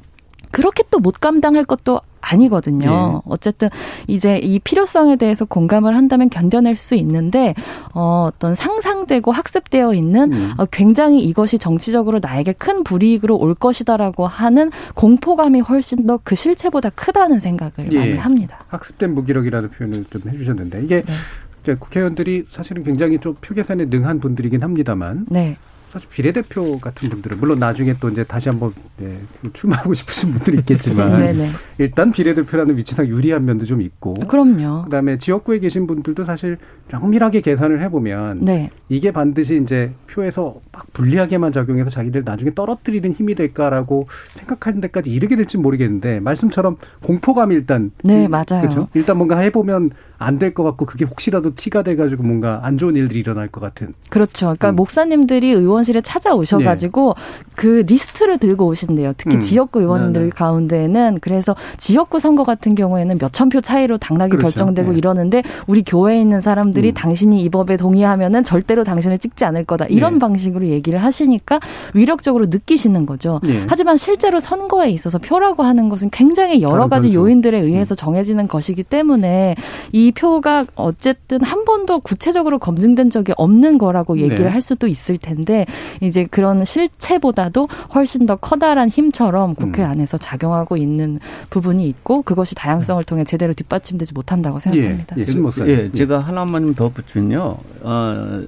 [0.53, 2.91] 그렇게 또 못 감당할 것도 아니거든요.
[2.91, 3.21] 네.
[3.27, 3.69] 어쨌든
[4.09, 7.55] 이제 이 필요성에 대해서 공감을 한다면 견뎌낼 수 있는데
[7.95, 10.53] 어, 어떤 상상되고 학습되어 있는 음.
[10.59, 16.91] 어, 굉장히 이것이 정치적으로 나에게 큰 불이익으로 올 것이다라고 하는 공포감이 훨씬 더 그 실체보다
[16.91, 17.99] 크다는 생각을 예.
[17.99, 18.65] 많이 합니다.
[18.69, 21.03] 학습된 무기력이라는 표현을 좀 해주셨는데 이게
[21.65, 21.75] 네.
[21.77, 25.57] 국회의원들이 사실은 굉장히 좀 표계산에 능한 분들이긴 합니다만 네.
[25.93, 29.19] 사실 비례대표 같은 분들은 물론 나중에 또 이제 다시 한번 네,
[29.53, 34.85] 출마하고 싶으신 분들이 있겠지만 일단 비례대표라는 위치상 유리한 면도 좀 있고 그럼요.
[34.85, 36.59] 그다음에 지역구에 계신 분들도 사실
[36.91, 38.71] 정밀하게 계산을 해보면 네.
[38.89, 45.37] 이게 반드시 이제 표에서 막 불리하게만 작용해서 자기를 나중에 떨어뜨리는 힘이 될까라고 생각하는 데까지 이르게
[45.37, 48.61] 될지 모르겠는데 말씀처럼 공포감이 일단 네 맞아요.
[48.61, 48.89] 그렇죠.
[48.95, 53.21] 일단 뭔가 해보면 안 될 것 같고 그게 혹시라도 티가 돼가지고 뭔가 안 좋은 일들이
[53.21, 53.93] 일어날 것 같은.
[54.11, 54.47] 그렇죠.
[54.47, 54.77] 그러니까 음.
[54.77, 57.51] 목사님들이 의원실에 찾아오셔가지고 네.
[57.57, 59.15] 그 리스트를 들고 오신대요.
[59.17, 59.41] 특히 음.
[59.41, 60.31] 지역구 의원님들 네네.
[60.31, 64.49] 가운데는 그래서 지역구 선거 같은 경우에는 몇천 표 차이로 당락이 그렇죠.
[64.49, 64.99] 결정되고 네.
[64.99, 66.95] 이러는데 우리 교회에 있는 사람들이 음.
[66.95, 70.19] 당신이 이 법에 동의하면은 절대로 당신을 찍지 않을 거다 이런 네.
[70.21, 71.61] 방식으로 얘기를 하시니까
[71.95, 73.41] 위력적으로 느끼시는 거죠.
[73.43, 73.65] 네.
[73.69, 77.19] 하지만 실제로 선거에 있어서 표라고 하는 것은 굉장히 여러 가지 변수.
[77.19, 77.97] 요인들에 의해서 음.
[77.97, 79.55] 정해지는 것이기 때문에
[79.93, 84.51] 이 표가 어쨌든 한 번도 구체적으로 검증된 적이 없는 거라고 얘기를 네.
[84.51, 85.67] 할 수도 있을 텐데
[86.01, 89.91] 이제 그런 실체보다도 훨씬 더 커다란 힘처럼 국회 음.
[89.91, 91.19] 안에서 작용하고 있는
[91.51, 95.17] 부분이 있고 그것이 다양성을 통해 제대로 뒷받침되지 못한다고 생각합니다.
[95.19, 95.25] 예, 예,
[95.69, 97.57] 예 제가 하나만 더 붙이면요.
[97.83, 98.43] 어,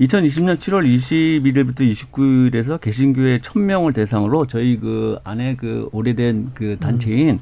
[0.00, 7.40] 2020년 7월 21일부터 29일에서 개신교회 1000명을 대상으로 저희 그 안에 그 오래된 그 단체인 음.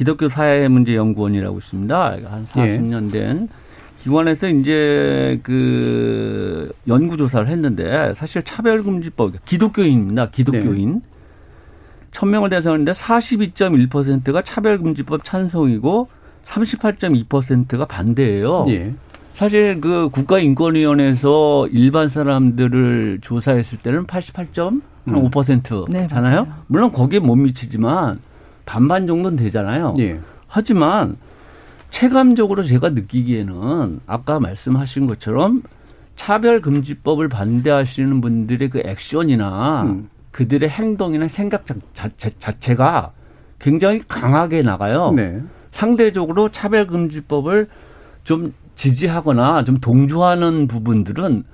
[0.00, 2.16] 기독교 사회문제연구원이라고 있습니다.
[2.24, 3.50] 한 40년 된
[3.98, 10.30] 기관에서 이제 그 연구 조사를 했는데 사실 차별금지법 기독교인입니다.
[10.30, 10.94] 기독교인.
[10.94, 11.00] 네.
[12.12, 16.08] 1000명을 대상으로 했는데 42.1%가 차별금지법 찬성이고
[16.46, 18.64] 38.2%가 반대예요.
[18.68, 18.94] 예.
[19.34, 26.44] 사실 그 국가인권위원회에서 일반 사람들을 조사했을 때는 88.5%잖아요.
[26.44, 28.18] 네, 물론 거기에 못 미치지만
[28.66, 29.94] 반반 정도는 되잖아요.
[29.98, 30.20] 예.
[30.46, 31.16] 하지만
[31.90, 35.62] 체감적으로 제가 느끼기에는 아까 말씀하신 것처럼
[36.16, 40.08] 차별금지법을 반대하시는 분들의 그 액션이나 음.
[40.30, 43.12] 그들의 행동이나 생각 자체, 자체가
[43.58, 45.12] 굉장히 강하게 나가요.
[45.14, 45.40] 네.
[45.70, 47.68] 상대적으로 차별금지법을
[48.24, 51.44] 좀 지지하거나 좀 동조하는 부분들은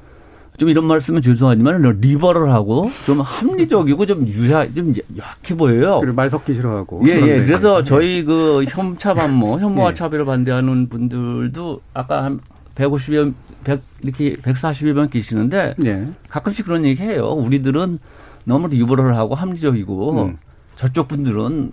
[0.59, 5.99] 좀 이런 말씀은 죄송하지만 리버럴하고 좀 합리적이고 좀 유야 좀 약해 보여요.
[6.01, 7.03] 그리고 말 섞기 싫어하고.
[7.07, 7.45] 예, 예.
[7.45, 9.95] 그래서 저희 그 혐차 반모, 혐오와 예.
[9.95, 12.41] 차별을 반대하는 분들도 아까 한
[12.75, 16.09] 150여 100, 이렇게 141명 계시는데 예.
[16.31, 17.29] 가끔씩 그런 얘기 해요.
[17.33, 17.99] 우리들은
[18.45, 20.39] 너무 리버럴하고 합리적이고 음.
[20.77, 21.73] 저쪽 분들은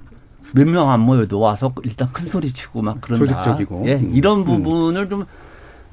[0.55, 3.25] 몇 명 안 모여도 와서 일단 큰 소리 치고 막 그런다.
[3.25, 3.83] 조직적이고.
[3.87, 4.45] 예, 이런 음.
[4.45, 5.09] 부분을 음.
[5.09, 5.25] 좀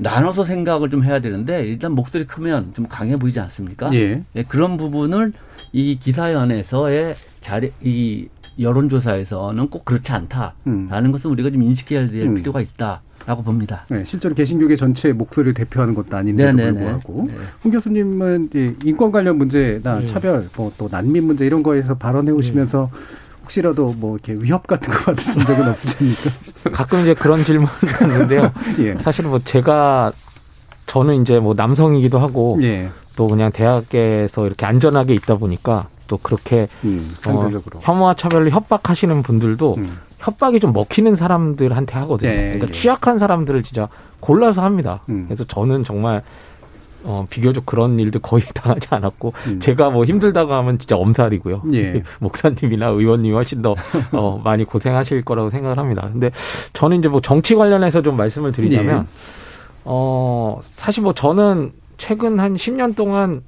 [0.03, 3.93] 나눠서 생각을 좀 해야 되는데 일단 목소리 크면 좀 강해 보이지 않습니까?
[3.95, 4.23] 예.
[4.35, 5.33] 예 그런 부분을
[5.73, 11.13] 이 기사연에서의 자리 이 여론조사에서는 꼭 그렇지 않다라는 음.
[11.13, 12.35] 것은 우리가 좀 인식해야 될 음.
[12.35, 13.03] 필요가 있다.
[13.27, 13.85] 라고 봅니다.
[13.91, 16.73] 네, 실제로 개신교계 전체 목소리를 대표하는 것도 아닌데도 네네네.
[16.73, 17.35] 불구하고 네.
[17.63, 18.49] 홍 교수님은
[18.83, 20.07] 인권 관련 문제나 네.
[20.07, 22.99] 차별, 뭐 또 난민 문제 이런 거에서 발언해 오시면서 네.
[23.51, 26.31] 혹시라도 뭐 이렇게 위협 같은 거 받으신 적은 없으십니까?
[26.73, 28.53] 가끔 이제 그런 질문을 받는데요.
[28.79, 28.97] 예.
[29.01, 30.13] 사실 뭐 제가
[30.87, 32.89] 저는 이제 뭐 남성이기도 하고 예.
[33.17, 39.75] 또 그냥 대학에서 이렇게 안전하게 있다 보니까 또 그렇게 음, 어, 혐오와 차별을 협박하시는 분들도
[39.79, 39.99] 음.
[40.19, 42.31] 협박이 좀 먹히는 사람들한테 하거든요.
[42.31, 42.73] 예, 그러니까 예.
[42.73, 43.89] 취약한 사람들을 진짜
[44.21, 45.01] 골라서 합니다.
[45.09, 45.25] 음.
[45.27, 46.23] 그래서 저는 정말
[47.05, 49.61] 어, 비교적 그런 일도 거의 당하지 않았고, 음.
[49.61, 51.63] 제가 뭐 힘들다고 하면 진짜 엄살이고요.
[51.73, 52.03] 예.
[52.21, 53.75] 목사님이나 의원님 훨씬 더,
[54.13, 56.09] 어, 많이 고생하실 거라고 생각을 합니다.
[56.13, 56.31] 근데
[56.73, 59.05] 저는 이제 뭐 정치 관련해서 좀 말씀을 드리자면, 예.
[59.85, 63.43] 어, 사실 뭐 저는 최근 한 10년 동안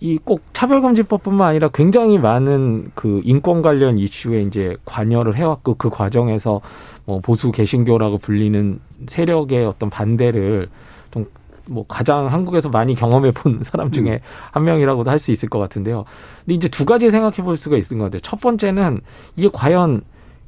[0.00, 6.60] 이 꼭 차별금지법뿐만 아니라 굉장히 많은 그 인권 관련 이슈에 이제 관여를 해왔고 그 과정에서
[7.06, 10.68] 뭐 보수 개신교라고 불리는 세력의 어떤 반대를
[11.12, 11.24] 좀
[11.68, 14.18] 뭐 가장 한국에서 많이 경험해 본 사람 중에 음.
[14.52, 16.04] 한 명이라고도 할 수 있을 것 같은데요.
[16.44, 18.20] 근데 이제 두 가지 생각해 볼 수가 있는 것 같아요.
[18.20, 19.00] 첫 번째는
[19.36, 20.02] 이게 과연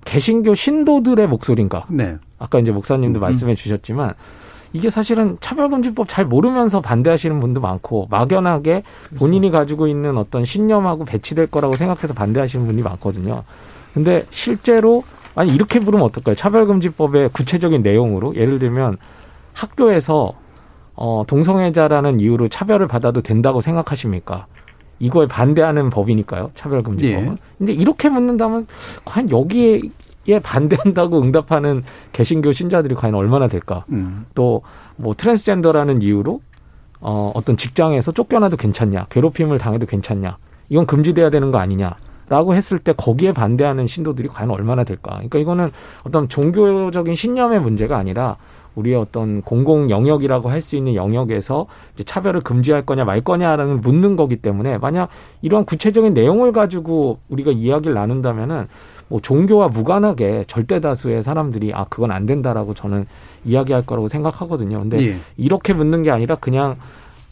[0.04, 1.86] 개신교 신도들의 목소리인가?
[1.88, 2.16] 네.
[2.38, 3.22] 아까 이제 목사님도 음.
[3.22, 4.14] 말씀해 주셨지만
[4.74, 8.82] 이게 사실은 차별금지법 잘 모르면서 반대하시는 분도 많고 막연하게
[9.16, 13.44] 본인이 가지고 있는 어떤 신념하고 배치될 거라고 생각해서 반대하시는 분이 많거든요.
[13.94, 15.02] 근데 실제로
[15.34, 16.34] 아니 이렇게 부르면 어떨까요?
[16.34, 18.98] 차별금지법의 구체적인 내용으로 예를 들면
[19.54, 20.34] 학교에서
[21.00, 24.46] 어 동성애자라는 이유로 차별을 받아도 된다고 생각하십니까?
[24.98, 26.50] 이거에 반대하는 법이니까요.
[26.56, 27.28] 차별금지법은.
[27.28, 27.36] 예.
[27.56, 28.66] 근데 이렇게 묻는다면
[29.04, 29.82] 과연 여기에
[30.26, 33.84] 예 반대한다고 응답하는 개신교 신자들이 과연 얼마나 될까?
[33.90, 34.26] 음.
[34.34, 36.40] 또뭐 트랜스젠더라는 이유로
[37.00, 39.06] 어 어떤 직장에서 쫓겨나도 괜찮냐?
[39.08, 40.36] 괴롭힘을 당해도 괜찮냐?
[40.68, 41.94] 이건 금지돼야 되는 거 아니냐?
[42.28, 45.12] 라고 했을 때 거기에 반대하는 신도들이 과연 얼마나 될까?
[45.12, 45.70] 그러니까 이거는
[46.02, 48.36] 어떤 종교적인 신념의 문제가 아니라
[48.78, 54.16] 우리의 어떤 공공 영역이라고 할 수 있는 영역에서 이제 차별을 금지할 거냐 말 거냐라는 묻는
[54.16, 55.08] 거기 때문에 만약
[55.40, 58.66] 이러한 구체적인 내용을 가지고 우리가 이야기를 나눈다면은
[59.08, 63.06] 뭐 종교와 무관하게 절대 다수의 사람들이 아 그건 안 된다라고 저는
[63.44, 64.80] 이야기할 거라고 생각하거든요.
[64.80, 65.16] 근데 예.
[65.36, 66.76] 이렇게 묻는 게 아니라 그냥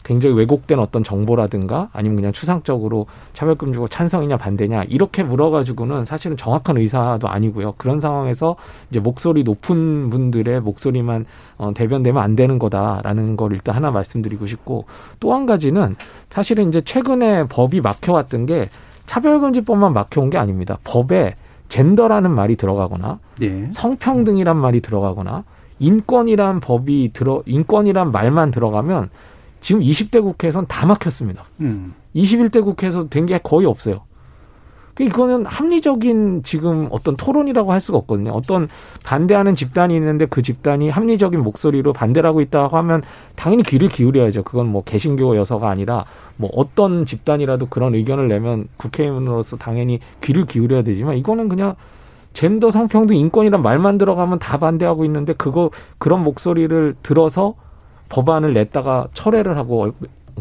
[0.07, 7.27] 굉장히 왜곡된 어떤 정보라든가 아니면 그냥 추상적으로 차별금지고 찬성이냐 반대냐 이렇게 물어가지고는 사실은 정확한 의사도
[7.27, 7.73] 아니고요.
[7.75, 8.55] 그런 상황에서
[8.89, 11.25] 이제 목소리 높은 분들의 목소리만
[11.57, 14.85] 어, 대변되면 안 되는 거다라는 걸 일단 하나 말씀드리고 싶고
[15.19, 15.97] 또 한 가지는
[16.29, 18.69] 사실은 이제 최근에 법이 막혀왔던 게
[19.05, 20.77] 차별금지법만 막혀온 게 아닙니다.
[20.85, 21.35] 법에
[21.67, 23.69] 젠더라는 말이 들어가거나 예.
[23.69, 25.43] 성평등이란 말이 들어가거나
[25.79, 29.09] 인권이란 법이 들어 인권이란 말만 들어가면
[29.61, 31.45] 지금 20대 국회에선 다 막혔습니다.
[31.61, 31.93] 음.
[32.15, 34.01] 21대 국회에서 된 게 거의 없어요.
[34.93, 38.31] 그 이거는 합리적인 지금 어떤 토론이라고 할 수가 없거든요.
[38.31, 38.67] 어떤
[39.03, 43.03] 반대하는 집단이 있는데 그 집단이 합리적인 목소리로 반대를 하고 있다고 하면
[43.35, 44.41] 당연히 귀를 기울여야죠.
[44.41, 50.81] 그건 뭐 개신교 여서가 아니라 뭐 어떤 집단이라도 그런 의견을 내면 국회의원으로서 당연히 귀를 기울여야
[50.81, 51.75] 되지만 이거는 그냥
[52.33, 57.53] 젠더 성평등 인권이란 말만 들어가면 다 반대하고 있는데 그거 그런 목소리를 들어서
[58.09, 59.91] 법안을 냈다가 철회를 하고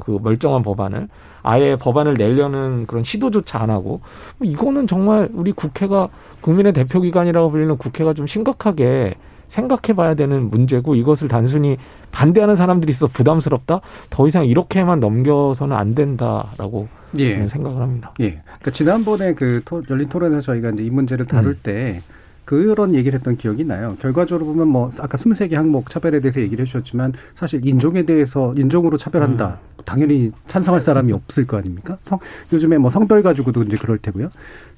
[0.01, 1.09] 그 멀쩡한 법안을
[1.43, 4.01] 아예 법안을 내려는 그런 시도조차 안 하고
[4.39, 6.09] 뭐 이거는 정말 우리 국회가
[6.41, 9.15] 국민의 대표 기관이라고 불리는 국회가 좀 심각하게
[9.49, 11.77] 생각해 봐야 되는 문제고 이것을 단순히
[12.11, 13.81] 반대하는 사람들이 있어 부담스럽다?
[14.11, 17.47] 더 이상 이렇게만 넘겨서는 안 된다라고 예.
[17.47, 18.13] 생각을 합니다.
[18.21, 18.41] 예.
[18.43, 21.61] 그러니까 지난번에 그 토, 열린 토론에서 저희가 이제 이 문제를 다룰 음.
[21.63, 22.03] 때
[22.47, 23.97] 그런 얘기를 했던 기억이 나요.
[24.01, 29.59] 결과적으로 보면 뭐 아까 23개 항목 차별에 대해서 얘기를 해주셨지만 사실 인종에 대해서 인종으로 차별한다.
[29.61, 29.83] 음.
[29.85, 31.99] 당연히 찬성할 사람이 없을 거 아닙니까?
[32.05, 32.21] 성,
[32.53, 34.31] 요즘에 뭐 성별 가지고도 이제 그럴 테고요.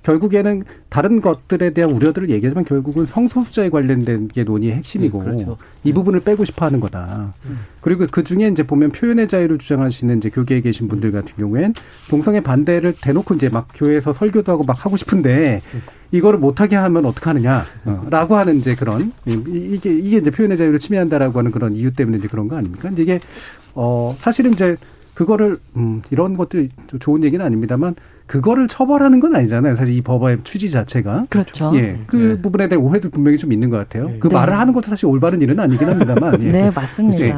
[0.03, 5.59] 결국에는 다른 것들에 대한 우려들을 얘기하지만 결국은 성소수자에 관련된 게 논의의 핵심이고 음, 그렇죠.
[5.85, 7.35] 이 부분을 빼고 싶어 하는 거다.
[7.45, 7.59] 음.
[7.83, 11.75] 그리고 그 중에 이제 보면 표현의 자유를 주장하시는 이제 교계에 계신 분들 같은 경우엔
[12.09, 15.61] 동성애 반대를 대놓고 이제 막 교회에서 설교도 하고 막 하고 싶은데
[16.11, 21.51] 이거를 못하게 하면 어떡하느냐라고 어, 하는 이제 그런 이게 이게 이제 표현의 자유를 침해한다라고 하는
[21.51, 22.91] 그런 이유 때문에 이제 그런 거 아닙니까?
[22.97, 23.21] 이게
[23.75, 24.77] 어 사실은 이제
[25.15, 26.69] 그거를 음 이런 것도
[27.01, 27.95] 좋은 얘기는 아닙니다만
[28.29, 29.75] 그거를 처벌하는 건 아니잖아요.
[29.75, 31.25] 사실 이 법의 취지 자체가.
[31.31, 31.73] 그렇죠.
[31.75, 31.99] 예.
[32.07, 32.43] 그 네.
[32.43, 34.11] 부분에 대한 오해도 분명히 좀 있는 것 같아요.
[34.21, 34.35] 그 네.
[34.35, 36.41] 말을 하는 것도 사실 올바른 일은 아니긴 합니다만.
[36.45, 36.51] 예.
[36.51, 37.27] 네, 맞습니다.
[37.27, 37.35] 예.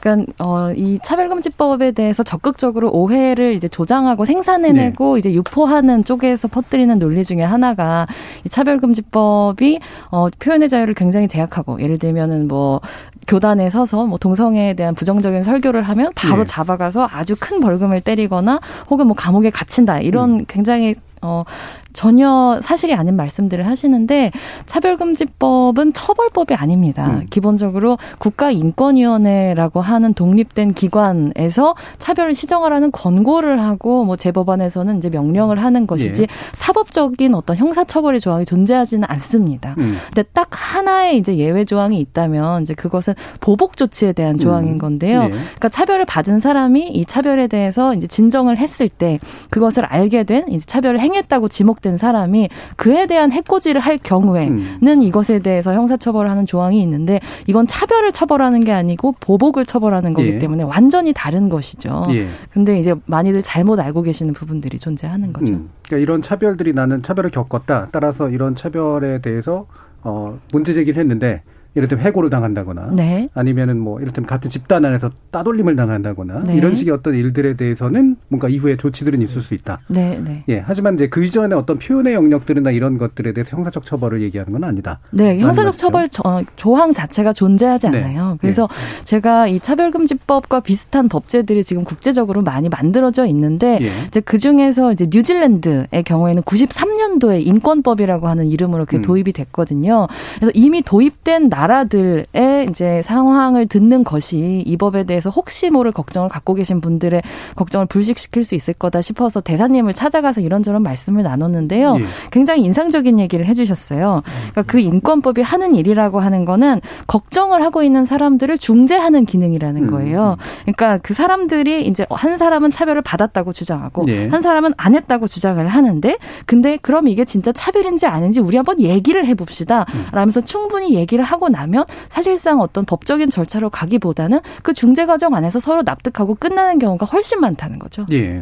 [0.00, 5.18] 그러니까 어, 이 차별금지법에 대해서 적극적으로 오해를 이제 조장하고 생산해내고 네.
[5.18, 8.06] 이제 유포하는 쪽에서 퍼뜨리는 논리 중에 하나가
[8.44, 12.80] 이 차별금지법이 어, 표현의 자유를 굉장히 제약하고 예를 들면은 뭐
[13.28, 16.44] 교단에 서서 뭐 동성애에 대한 부정적인 설교를 하면 바로 네.
[16.44, 20.44] 잡아가서 아주 큰 벌금을 때리거나 혹은 뭐 감옥에 갇힌다 이런 음.
[20.46, 21.44] 굉장히 어
[21.92, 24.32] 전혀 사실이 아닌 말씀들을 하시는데
[24.66, 27.06] 차별금지법은 처벌법이 아닙니다.
[27.06, 27.26] 음.
[27.30, 36.22] 기본적으로 국가인권위원회라고 하는 독립된 기관에서 차별을 시정하라는 권고를 하고 뭐 재법안에서는 이제 명령을 하는 것이지
[36.22, 36.26] 예.
[36.54, 39.74] 사법적인 어떤 형사처벌의 조항이 존재하지는 않습니다.
[39.78, 39.98] 음.
[40.14, 44.78] 근데 딱 하나의 이제 예외 조항이 있다면 이제 그것은 보복 조치에 대한 조항인 음.
[44.78, 45.24] 건데요.
[45.24, 45.28] 예.
[45.28, 49.18] 그러니까 차별을 받은 사람이 이 차별에 대해서 이제 진정을 했을 때
[49.50, 55.02] 그것을 알게 된 이제 차별을 행했다고 지목 지목된 사람이 그에 대한 해코지를 할 경우에는 음.
[55.02, 60.38] 이것에 대해서 형사처벌하는 조항이 있는데 이건 차별을 처벌하는 게 아니고 보복을 처벌하는 거기 예.
[60.38, 62.04] 때문에 완전히 다른 것이죠.
[62.10, 62.26] 예.
[62.50, 65.52] 근데 이제 많이들 잘못 알고 계시는 부분들이 존재하는 거죠.
[65.52, 65.70] 음.
[65.86, 67.88] 그러니까 이런 차별들이 나는 차별을 겪었다.
[67.90, 69.66] 따라서 이런 차별에 대해서
[70.02, 71.42] 어 문제 제기를 했는데
[71.74, 73.28] 이를테면 해고를 당한다거나 네.
[73.34, 76.56] 아니면은 뭐 이를테면 같은 집단 안에서 따돌림을 당한다거나 네.
[76.56, 79.80] 이런 식의 어떤 일들에 대해서는 뭔가 이후에 조치들은 있을 수 있다.
[79.88, 80.44] 네, 네.
[80.48, 80.58] 예.
[80.58, 85.00] 하지만 이제 그 이전에 어떤 표현의 영역들이나 이런 것들에 대해서 형사적 처벌을 얘기하는 건 아니다.
[85.10, 88.02] 네, 형사적 처벌 저, 조항 자체가 존재하지 네.
[88.02, 88.32] 않아요.
[88.32, 88.38] 네.
[88.40, 89.04] 그래서 네.
[89.04, 93.90] 제가 이 차별금지법과 비슷한 법제들이 지금 국제적으로 많이 만들어져 있는데 예.
[94.06, 99.02] 이제 그 중에서 이제 뉴질랜드의 경우에는 93년도에 인권법이라고 하는 이름으로 그 음.
[99.02, 100.06] 도입이 됐거든요.
[100.36, 106.28] 그래서 이미 도입된 나 나라들의 이제 상황을 듣는 것이 이 법에 대해서 혹시 모를 걱정을
[106.28, 107.22] 갖고 계신 분들의
[107.54, 111.98] 걱정을 불식시킬 수 있을 거다 싶어서 대사님을 찾아가서 이런저런 말씀을 나눴는데요.
[112.00, 112.04] 예.
[112.30, 114.22] 굉장히 인상적인 얘기를 해주셨어요.
[114.50, 120.36] 그러니까 그 인권법이 하는 일이라고 하는 거는 걱정을 하고 있는 사람들을 중재하는 기능이라는 음, 거예요.
[120.40, 120.72] 음.
[120.74, 124.26] 그러니까 그 사람들이 이제 한 사람은 차별을 받았다고 주장하고 예.
[124.28, 129.26] 한 사람은 안 했다고 주장을 하는데 근데 그럼 이게 진짜 차별인지 아닌지 우리 한번 얘기를
[129.26, 129.86] 해봅시다.
[129.94, 130.06] 음.
[130.10, 135.82] 라면서 충분히 얘기를 하고 나면 사실상 어떤 법적인 절차로 가기보다는 그 중재 과정 안에서 서로
[135.84, 138.06] 납득하고 끝나는 경우가 훨씬 많다는 거죠.
[138.10, 138.40] 예.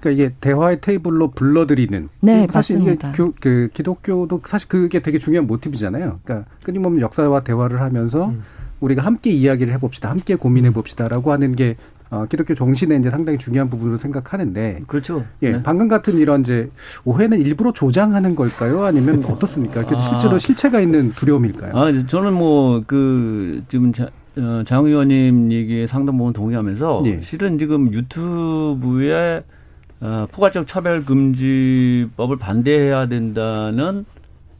[0.00, 3.08] 그러니까 이게 대화의 테이블로 불러들이는 네, 사실 맞습니다.
[3.08, 6.20] 이게 교, 그 기독교도 사실 그게 되게 중요한 모티브잖아요.
[6.22, 8.42] 그러니까 끊임없는 역사와 대화를 하면서 음.
[8.80, 11.76] 우리가 함께 이야기를 해봅시다, 함께 고민해 봅시다라고 하는 게
[12.10, 14.82] 어, 기독교 정신의 이제 상당히 중요한 부분으로 생각하는데.
[14.86, 15.24] 그렇죠.
[15.42, 15.62] 예, 네.
[15.62, 16.70] 방금 같은 이런 이제
[17.04, 18.84] 오해는 일부러 조장하는 걸까요?
[18.84, 19.82] 아니면 어떻습니까?
[19.82, 20.02] 아.
[20.02, 21.72] 실제로 실체가 있는 두려움일까요?
[21.76, 27.20] 아, 저는 뭐 그 지금 자, 어, 장 의원님 얘기에 상당 부분 동의하면서 예.
[27.20, 29.42] 실은 지금 유튜브에
[30.00, 34.04] 어, 포괄적 차별 금지법을 반대해야 된다는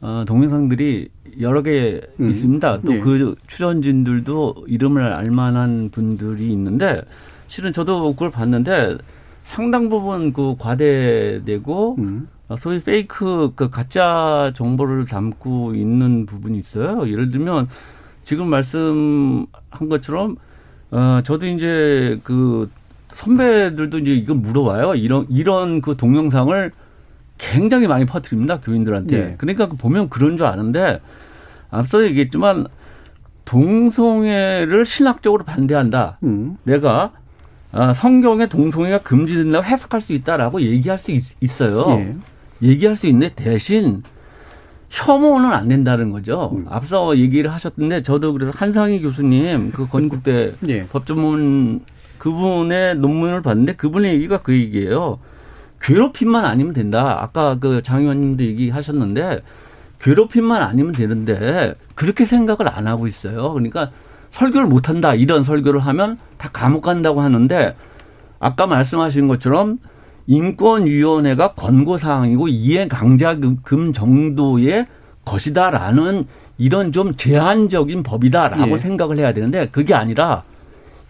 [0.01, 1.09] 어, 동영상들이
[1.39, 2.29] 여러 개 음.
[2.29, 2.81] 있습니다.
[2.81, 3.45] 또그 예.
[3.47, 7.01] 출연진들도 이름을 알만한 분들이 있는데
[7.49, 8.97] 실은 저도 그걸 봤는데
[9.43, 12.29] 상당 부분 그 과대되고 음.
[12.57, 17.09] 소위 페이크 그 가짜 정보를 담고 있는 부분이 있어요.
[17.09, 17.67] 예를 들면
[18.23, 20.37] 지금 말씀한 것처럼
[20.91, 22.69] 어 저도 이제 그
[23.09, 24.95] 선배들도 이제 이걸 물어봐요.
[24.95, 26.71] 이런 이런 그 동영상을
[27.39, 29.17] 굉장히 많이 퍼뜨립니다 교인들한테.
[29.17, 29.35] 네.
[29.39, 31.01] 그러니까 그 보면 그런 줄 아는데
[31.71, 32.67] 앞서 얘기했지만
[33.45, 36.19] 동성애를 신학적으로 반대한다.
[36.23, 36.57] 음.
[36.63, 37.13] 내가
[37.71, 41.23] 아, 성경에 동성애가 금지된다고 해석할 수 있다라고 얘기할 수 있,
[41.61, 42.15] 어요 예.
[42.67, 44.03] 얘기할 수 있는데 대신
[44.89, 46.51] 혐오는 안 된다는 거죠.
[46.55, 46.65] 음.
[46.67, 50.87] 앞서 얘기를 하셨는데 저도 그래서 한상희 교수님 그 건국대 예.
[50.87, 51.81] 법조문
[52.17, 55.19] 그분의 논문을 봤는데 그분의 얘기가 그 얘기예요.
[55.81, 57.19] 괴롭힘만 아니면 된다.
[57.21, 59.41] 아까 그 장 의원님도 얘기하셨는데
[60.01, 63.53] 괴롭힘만 아니면 되는데 그렇게 생각을 안 하고 있어요.
[63.53, 63.91] 그러니까
[64.31, 65.13] 설교를 못 한다.
[65.13, 67.75] 이런 설교를 하면 다 감옥 간다고 하는데
[68.39, 69.79] 아까 말씀하신 것처럼
[70.27, 74.85] 인권위원회가 권고사항이고 이해 강자금 정도의
[75.25, 76.25] 것이다라는
[76.57, 78.75] 이런 좀 제한적인 법이다라고 예.
[78.75, 80.43] 생각을 해야 되는데 그게 아니라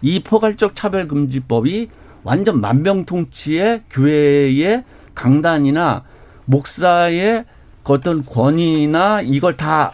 [0.00, 1.88] 이 포괄적 차별금지법이
[2.22, 6.04] 완전 만병통치의 교회의 강단이나
[6.46, 7.44] 목사의
[7.84, 9.92] 어떤 권위나 이걸 다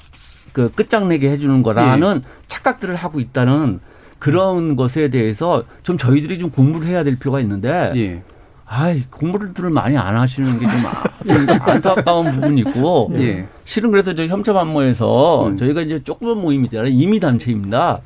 [0.57, 2.29] 그 끝장내게 해주는 거라는 예.
[2.49, 3.79] 착각들을 하고 있다는
[4.19, 8.23] 그런 것에 대해서 좀 저희들이 좀 공부를 해야 될 필요가 있는데 예.
[8.64, 13.46] 아이 공부를 많이 안 하시는 게 좀 안타까운 부분이 있고 예.
[13.67, 15.57] 실은 그래서 저희 협차반모에서 음.
[15.59, 18.00] 저희가 이제 조그만 모임이잖아요 이미 단체입니다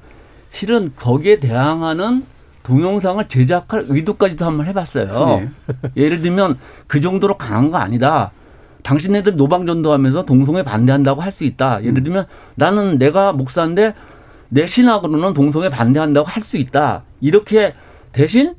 [0.50, 2.24] 실은 거기에 대항하는
[2.64, 5.26] 동영상을 제작할 의도까지도 한번 해봤어요.
[5.40, 5.48] 네.
[5.96, 8.32] 예를 들면 그 정도로 강한 거 아니다.
[8.82, 11.80] 당신네들 노방전도하면서 동성애 반대한다고 할 수 있다.
[11.82, 12.04] 예를 음.
[12.04, 12.26] 들면
[12.56, 13.94] 나는 내가 목사인데
[14.48, 17.02] 내 신학으로는 동성애 반대한다고 할 수 있다.
[17.20, 17.74] 이렇게
[18.12, 18.54] 대신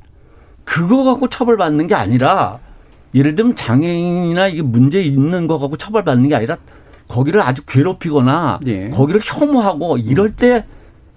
[0.64, 2.58] 그거 갖고 처벌받는 게 아니라
[3.14, 6.56] 예를 들면 장애인이나 이게 문제 있는 거 갖고 처벌받는 게 아니라
[7.08, 8.88] 거기를 아주 괴롭히거나 예.
[8.88, 10.64] 거기를 혐오하고 이럴 때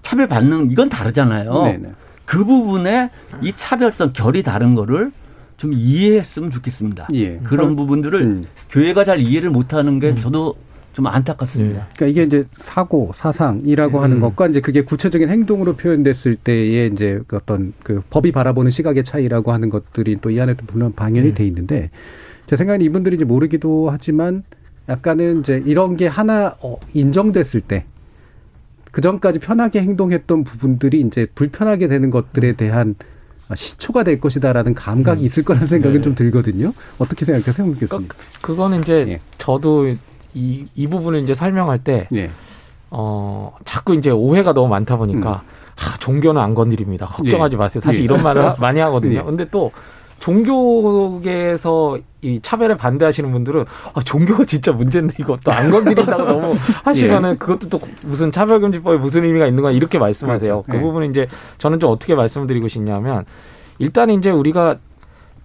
[0.02, 1.54] 차별받는 이건 다르잖아요.
[1.64, 1.92] 네네.
[2.26, 5.12] 그 부분에 이 차별성 결이 다른 거를
[5.58, 7.08] 좀 이해했으면 좋겠습니다.
[7.14, 7.38] 예.
[7.40, 8.46] 그런 부분들을 음.
[8.70, 10.16] 교회가 잘 이해를 못하는 게 음.
[10.16, 10.56] 저도
[10.94, 11.80] 좀 안타깝습니다.
[11.80, 11.86] 네.
[11.96, 14.04] 그러니까 이게 이제 사고 사상이라고 음.
[14.04, 19.04] 하는 것과 이제 그게 구체적인 행동으로 표현됐을 때의 이제 그 어떤 그 법이 바라보는 시각의
[19.04, 21.34] 차이라고 하는 것들이 또 이 안에 도 물론 방연이 음.
[21.34, 21.90] 돼 있는데
[22.46, 24.44] 제 생각에는 이분들이 이제 모르기도 하지만
[24.88, 27.86] 약간은 이제 이런 게 하나 어, 인정됐을 때
[28.96, 32.56] 그 전까지 편하게 행동했던 부분들이 이제 불편하게 되는 것들에 음.
[32.56, 32.96] 대한
[33.54, 35.26] 시초가 될 것이다라는 감각이 음.
[35.26, 36.02] 있을 거라는 생각은 네.
[36.02, 36.74] 좀 들거든요.
[36.98, 38.08] 어떻게 생각하세요, 교수님?
[38.08, 39.20] 그, 그거는 이제 예.
[39.38, 39.94] 저도
[40.34, 42.32] 이, 이 부분을 이제 설명할 때, 예.
[42.90, 45.50] 어, 자꾸 이제 오해가 너무 많다 보니까, 음.
[45.78, 47.06] 아, 종교는 안 건드립니다.
[47.06, 47.58] 걱정하지 예.
[47.58, 47.82] 마세요.
[47.84, 48.06] 사실 예.
[48.06, 49.20] 이런 말을 많이 하거든요.
[49.20, 49.24] 예.
[49.24, 49.72] 근데 또,
[50.20, 56.54] 종교계에서 이 차별에 반대하시는 분들은 아, 종교가 진짜 문제인데 이거 또 안 건드린다고 너무
[56.84, 57.36] 하시면은 예.
[57.38, 60.64] 그것도 또 무슨 차별금지법에 무슨 의미가 있는 거야 이렇게 말씀하세요.
[60.64, 60.72] 그렇죠.
[60.72, 60.82] 그 예.
[60.82, 61.28] 부분은 이제
[61.60, 63.26] 저는 좀 어떻게 말씀드리고 싶냐면
[63.78, 64.78] 일단 이제 우리가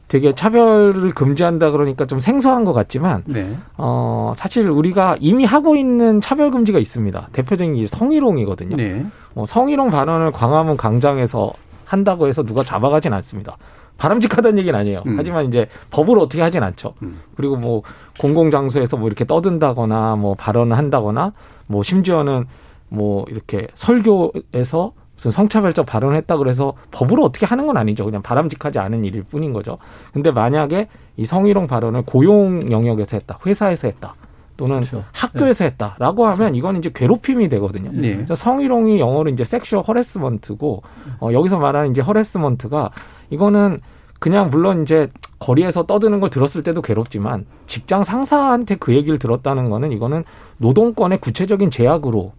[0.09, 3.57] 되게 차별을 금지한다 그러니까 좀 생소한 것 같지만 네.
[3.77, 7.29] 어 사실 우리가 이미 하고 있는 차별 금지가 있습니다.
[7.33, 8.77] 대표적인 게 성희롱이거든요.
[8.77, 9.07] 네.
[9.37, 11.53] 어, 성희롱 발언을 광화문 광장에서
[11.85, 13.57] 한다고 해서 누가 잡아가진 않습니다.
[14.01, 15.03] 바람직하다는 얘기는 아니에요.
[15.07, 15.15] 음.
[15.19, 16.95] 하지만 이제 법으로 어떻게 하진 않죠.
[17.03, 17.21] 음.
[17.37, 17.83] 그리고 뭐
[18.19, 21.33] 공공장소에서 뭐 이렇게 떠든다거나 뭐 발언을 한다거나
[21.67, 22.47] 뭐 심지어는
[22.89, 28.07] 뭐 이렇게 설교에서 무슨 성차별적 발언을 했다 그래서 법으로 어떻게 하는 건 아니죠.
[28.07, 29.77] 그냥 바람직하지 않은 일일 뿐인 거죠.
[30.15, 30.89] 근데 만약에
[31.19, 34.15] 이 성희롱 발언을 고용 영역에서 했다, 회사에서 했다,
[34.57, 35.05] 또는 그렇죠.
[35.13, 35.71] 학교에서 네.
[35.71, 36.57] 했다라고 하면 그렇죠.
[36.57, 37.91] 이건 이제 괴롭힘이 되거든요.
[37.93, 38.25] 네.
[38.27, 40.83] 성희롱이 영어로 이제 sexual harassment고
[41.21, 42.91] 어, 여기서 말하는 이제 harassment가
[43.31, 43.81] 이거는
[44.19, 45.09] 그냥 물론 이제
[45.39, 50.25] 거리에서 떠드는 걸 들었을 때도 괴롭지만 직장 상사한테 그 얘기를 들었다는 거는 이거는
[50.59, 52.33] 노동권의 구체적인 제약으로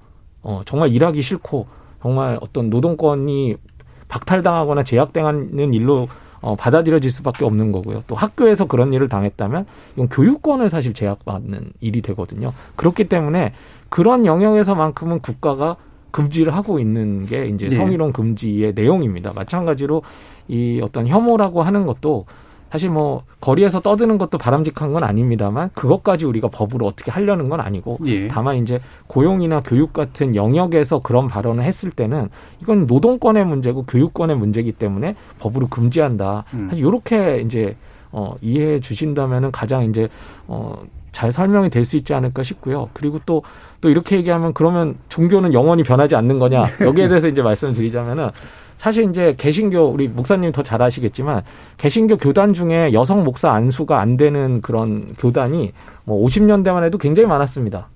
[0.43, 1.65] 어, 정말 일하기 싫고
[2.01, 3.55] 정말 어떤 노동권이
[4.07, 6.07] 박탈당하거나 제약당하는 일로
[6.41, 8.03] 어, 받아들여질 수밖에 없는 거고요.
[8.07, 12.53] 또 학교에서 그런 일을 당했다면 이건 교육권을 사실 제약받는 일이 되거든요.
[12.75, 13.53] 그렇기 때문에
[13.89, 15.77] 그런 영역에서만큼은 국가가
[16.11, 17.75] 금지를 하고 있는 게 이제 네.
[17.75, 19.33] 성희롱 금지의 내용입니다.
[19.33, 20.03] 마찬가지로
[20.47, 22.25] 이 어떤 혐오라고 하는 것도
[22.71, 27.99] 사실 뭐 거리에서 떠드는 것도 바람직한 건 아닙니다만 그것까지 우리가 법으로 어떻게 하려는 건 아니고
[28.05, 28.29] 예.
[28.29, 32.29] 다만 이제 고용이나 교육 같은 영역에서 그런 발언을 했을 때는
[32.61, 36.45] 이건 노동권의 문제고 교육권의 문제이기 때문에 법으로 금지한다.
[36.53, 36.67] 음.
[36.69, 37.75] 사실 이렇게 이제
[38.13, 40.07] 어 이해해 주신다면은 가장 이제
[40.47, 40.81] 어
[41.11, 42.89] 잘 설명이 될 수 있지 않을까 싶고요.
[42.93, 43.43] 그리고 또,
[43.81, 46.65] 또 이렇게 얘기하면 그러면 종교는 영원히 변하지 않는 거냐.
[46.81, 48.29] 여기에 대해서 이제 말씀을 드리자면은
[48.77, 51.43] 사실 이제 개신교 우리 목사님 더 잘 아시겠지만
[51.77, 55.73] 개신교 교단 중에 여성 목사 안수가 안 되는 그런 교단이
[56.05, 57.89] 뭐 50년대만 해도 굉장히 많았습니다.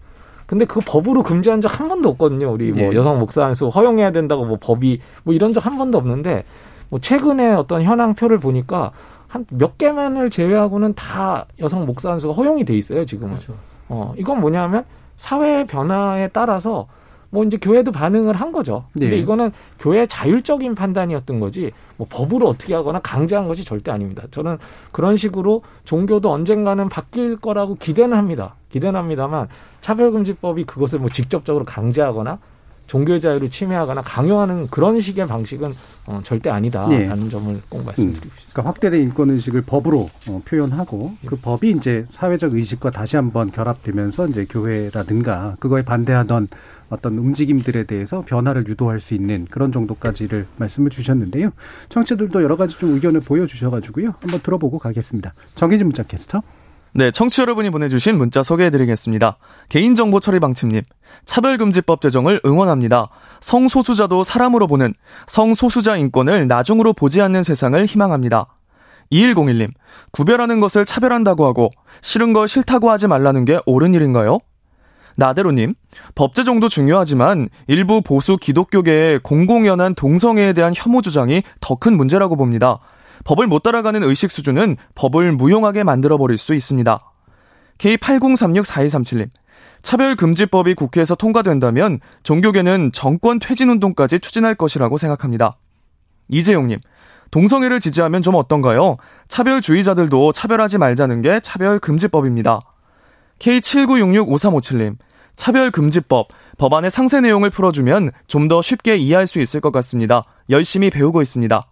[0.45, 2.51] 근데 그 법으로 금지한 적 한 번도 없거든요.
[2.51, 2.95] 우리 뭐 네.
[2.95, 6.43] 여성 목사 안수 허용해야 된다고 뭐 법이 뭐 이런 적 한 번도 없는데
[6.89, 8.91] 뭐 최근에 어떤 현황표를 보니까
[9.35, 13.35] 한 몇 개만을 제외하고는 다 여성 목사 안수가 허용이 돼 있어요, 지금은.
[13.35, 13.55] 그렇죠.
[13.89, 14.85] 어, 이건 뭐냐면
[15.17, 16.87] 사회 변화에 따라서
[17.29, 18.85] 뭐 이제 교회도 반응을 한 거죠.
[18.93, 19.17] 근데 네.
[19.17, 24.23] 이거는 교회의 자율적인 판단이었던 거지 뭐 법으로 어떻게 하거나 강제한 것이 절대 아닙니다.
[24.31, 24.57] 저는
[24.93, 28.55] 그런 식으로 종교도 언젠가는 바뀔 거라고 기대는 합니다.
[28.69, 29.49] 기대는 합니다만
[29.81, 32.39] 차별금지법이 그것을 뭐 직접적으로 강제하거나
[32.87, 35.73] 종교 자유를 침해하거나 강요하는 그런 식의 방식은
[36.07, 37.29] 어, 절대 아니다라는 네.
[37.29, 38.51] 점을 꼭 말씀드리고 싶습니다.
[38.51, 41.27] 그러니까 확대된 인권 의식을 법으로 어, 표현하고 네.
[41.27, 46.47] 그 법이 이제 사회적 의식과 다시 한번 결합되면서 이제 교회라든가 그거에 반대하던
[46.89, 51.49] 어떤 움직임들에 대해서 변화를 유도할 수 있는 그런 정도까지를 말씀을 주셨는데요.
[51.89, 54.13] 청취들도 여러 가지 좀 의견을 보여주셔가지고요.
[54.19, 55.33] 한번 들어보고 가겠습니다.
[55.55, 56.43] 정희진 문자 캐스터.
[56.97, 59.37] 네, 청취 여러분이 보내주신 문자 소개해드리겠습니다.
[59.67, 60.81] 개인정보 처리 방침님,
[61.25, 63.09] 차별금지법 제정을 응원합니다.
[63.41, 64.93] 성소수자도 사람으로 보는
[65.27, 68.45] 성소수자 인권을 나중으로 보지 않는 세상을 희망합니다.
[69.11, 69.71] 2101님,
[70.11, 71.69] 구별하는 것을 차별한다고 하고
[72.01, 74.39] 싫은 거 싫다고 하지 말라는 게 옳은 일인가요?
[75.17, 75.73] 나대로님,
[76.15, 82.79] 법 제정도 중요하지만 일부 보수 기독교계의 공공연한 동성애에 대한 혐오 주장이 더 큰 문제라고 봅니다.
[83.25, 86.99] 법을 못 따라가는 의식 수준은 법을 무용하게 만들어버릴 수 있습니다.
[87.77, 89.29] K80364237님,
[89.81, 95.57] 차별금지법이 국회에서 통과된다면 종교계는 정권 퇴진운동까지 추진할 것이라고 생각합니다.
[96.29, 96.79] 이재용님,
[97.31, 98.97] 동성애를 지지하면 좀 어떤가요?
[99.27, 102.61] 차별주의자들도 차별하지 말자는 게 차별금지법입니다.
[103.39, 104.97] K79665357님,
[105.35, 110.23] 차별금지법, 법안의 상세 내용을 풀어주면 좀 더 쉽게 이해할 수 있을 것 같습니다.
[110.49, 111.67] 열심히 배우고 있습니다.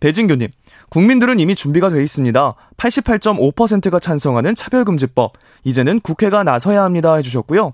[0.00, 0.48] 배진교님,
[0.92, 2.54] 국민들은 이미 준비가 돼 있습니다.
[2.76, 5.32] 88.5%가 찬성하는 차별금지법.
[5.64, 7.14] 이제는 국회가 나서야 합니다.
[7.14, 7.72] 해주셨고요.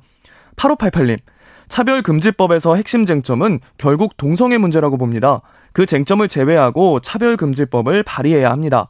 [0.54, 1.18] 8588님,
[1.66, 5.40] 차별금지법에서 핵심 쟁점은 결국 동성애 문제라고 봅니다.
[5.72, 8.86] 그 쟁점을 제외하고 차별금지법을 발의해야 합니다.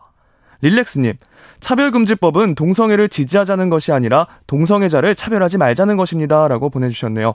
[0.60, 1.14] 릴렉스님,
[1.60, 6.48] 차별금지법은 동성애를 지지하자는 것이 아니라 동성애자를 차별하지 말자는 것입니다.
[6.48, 7.34] 라고 보내주셨네요.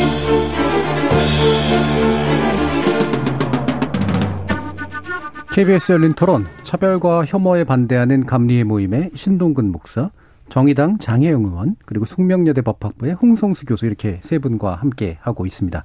[5.53, 10.09] KBS 열린 토론, 차별과 혐오에 반대하는 감리의 모임의 신동근 목사,
[10.47, 15.83] 정의당 장혜영 의원, 그리고 숙명여대 법학부의 홍성수 교수 이렇게 세 분과 함께 하고 있습니다.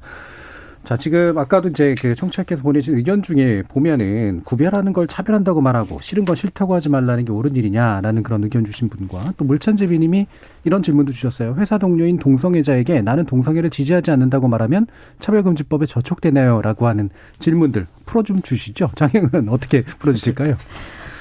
[0.87, 6.25] 자, 지금 아까도 이제 그 청취자께서 보내신 의견 중에 보면은 구별하는 걸 차별한다고 말하고 싫은
[6.25, 10.29] 건 싫다고 하지 말라는 게 옳은 일이냐라는 그런 의견 주신 분과 또 물찬제비 님이
[10.63, 11.57] 이런 질문도 주셨어요.
[11.59, 14.87] 회사 동료인 동성애자에게 나는 동성애를 지지하지 않는다고 말하면
[15.19, 16.63] 차별금지법에 저촉되나요?
[16.63, 17.11] 라고 하는
[17.41, 18.91] 질문들 풀어 좀 주시죠.
[18.95, 20.57] 장영은 어떻게 풀어 주실까요?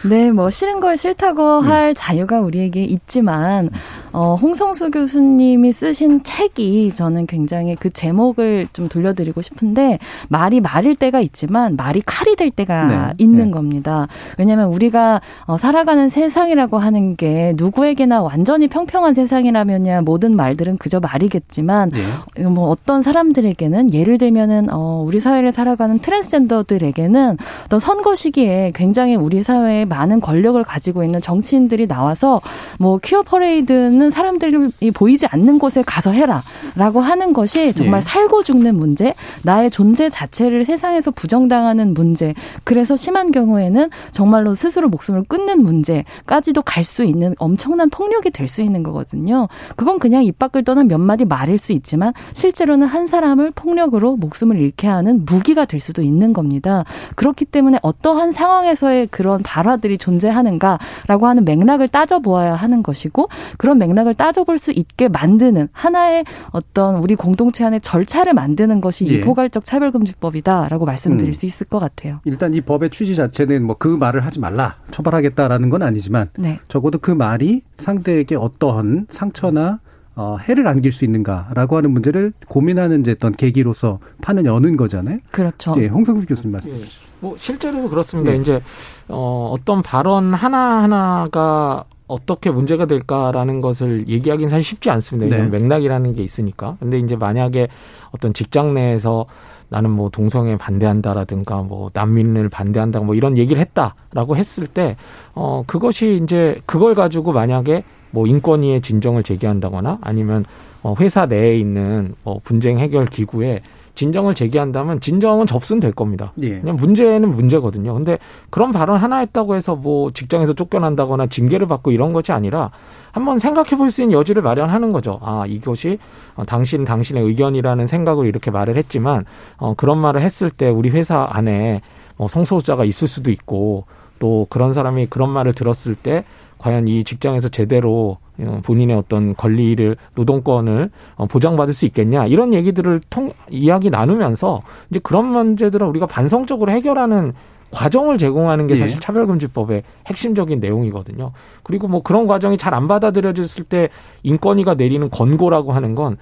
[0.07, 1.67] 네, 뭐 싫은 걸 싫다고 네.
[1.67, 3.71] 할 자유가 우리에게 있지만
[4.15, 9.99] 어, 홍성수 교수님이 쓰신 책이 저는 굉장히 그 제목을 좀 돌려드리고 싶은데
[10.29, 13.13] 말이 말일 때가 있지만 말이 칼이 될 때가 네.
[13.17, 13.51] 있는 네.
[13.51, 14.07] 겁니다.
[14.37, 21.89] 왜냐하면 우리가 어, 살아가는 세상이라고 하는 게 누구에게나 완전히 평평한 세상이라면야 모든 말들은 그저 말이겠지만
[21.89, 22.43] 네.
[22.45, 29.41] 뭐 어떤 사람들에게는 예를 들면은 어, 우리 사회를 살아가는 트랜스젠더들에게는 어떤 선거 시기에 굉장히 우리
[29.41, 32.39] 사회에 많은 권력을 가지고 있는 정치인들이 나와서
[32.79, 38.01] 뭐 퀴어 퍼레이드는 사람들이 보이지 않는 곳에 가서 해라라고 하는 것이 정말 예.
[38.01, 42.33] 살고 죽는 문제, 나의 존재 자체를 세상에서 부정당하는 문제,
[42.63, 48.61] 그래서 심한 경우에는 정말로 스스로 목숨을 끊는 문제까지도 갈 수 있는 엄청난 폭력이 될 수
[48.61, 49.47] 있는 거거든요.
[49.75, 54.57] 그건 그냥 입 밖을 떠난 몇 마디 말일 수 있지만 실제로는 한 사람을 폭력으로 목숨을
[54.57, 56.85] 잃게 하는 무기가 될 수도 있는 겁니다.
[57.15, 63.94] 그렇기 때문에 어떠한 상황에서의 그런 발화들 것들이 존재하는가라고 하는 맥락을 따져보아야 하는 것이고 그런 맥락
[64.05, 69.13] 을 따져볼 수 있게 만드는 하나의 어떤 우리 공동체 안에 절차를 만드는 것이 예.
[69.13, 71.33] 이 포괄적 차별금지법이다라고 말씀드릴 음.
[71.33, 72.19] 수 있을 것 같아요.
[72.25, 76.59] 일단 이 법의 취지 자체는 뭐 그 말을 하지 말라 처벌하겠다라는 건 아니지만 네.
[76.67, 79.79] 적어도 그 말이 상대에게 어떠한 상처나
[80.15, 85.19] 어, 해를 안길 수 있는가라고 하는 문제를 고민하는 이제 어떤 계기로서 판을 여는 거잖아요.
[85.29, 85.75] 그렇죠.
[85.77, 86.75] 예, 홍성수 교수님 말씀 예.
[87.19, 88.31] 뭐 실제로도 그렇습니다.
[88.31, 88.37] 예.
[88.37, 88.61] 이제
[89.09, 95.35] 어, 어떤 발언 하나 하나가 어떻게 문제가 될까라는 것을 얘기하기는 사실 쉽지 않습니다.
[95.35, 95.59] 이건 네.
[95.59, 96.77] 맥락이라는 게 있으니까.
[96.79, 97.67] 근데 이제 만약에
[98.11, 99.25] 어떤 직장 내에서
[99.69, 104.95] 나는 뭐 동성애 반대한다라든가 뭐 난민을 반대한다 뭐 이런 얘기를 했다라고 했을 때
[105.33, 110.45] 어 그것이 이제 그걸 가지고 만약에 뭐 인권위에 진정을 제기한다거나 아니면
[110.83, 113.61] 어 회사 내에 있는 뭐 분쟁 해결 기구에
[113.95, 116.33] 진정을 제기한다면 진정은 접수는 될 겁니다.
[116.41, 116.59] 예.
[116.59, 117.93] 그냥 문제는 문제거든요.
[117.93, 118.19] 근데
[118.49, 122.71] 그런 발언 하나 했다고 해서 뭐 직장에서 쫓겨난다거나 징계를 받고 이런 것이 아니라
[123.11, 125.19] 한번 생각해 볼 수 있는 여지를 마련하는 거죠.
[125.21, 125.97] 아, 이것이
[126.35, 129.25] 어, 당신 당신의 의견이라는 생각으로 이렇게 말을 했지만
[129.57, 131.81] 어 그런 말을 했을 때 우리 회사 안에
[132.17, 133.85] 뭐 성소수자가 있을 수도 있고
[134.19, 136.23] 또 그런 사람이 그런 말을 들었을 때
[136.57, 143.01] 과연 이 직장에서 제대로 어, 본인의 어떤 권리를 노동권을 어, 보장받을 수 있겠냐 이런 얘기들을
[143.09, 147.33] 통 이야기 나누면서 이제 그런 문제들을 우리가 반성적으로 해결하는
[147.71, 148.79] 과정을 제공하는 게 예.
[148.79, 151.31] 사실 차별금지법의 핵심적인 내용이거든요.
[151.63, 153.89] 그리고 뭐 그런 과정이 잘 안 받아들여졌을 때
[154.23, 156.17] 인권위가 내리는 권고라고 하는 건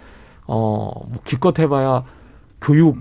[0.45, 2.03] 어, 뭐 기껏 해봐야
[2.61, 2.97] 교육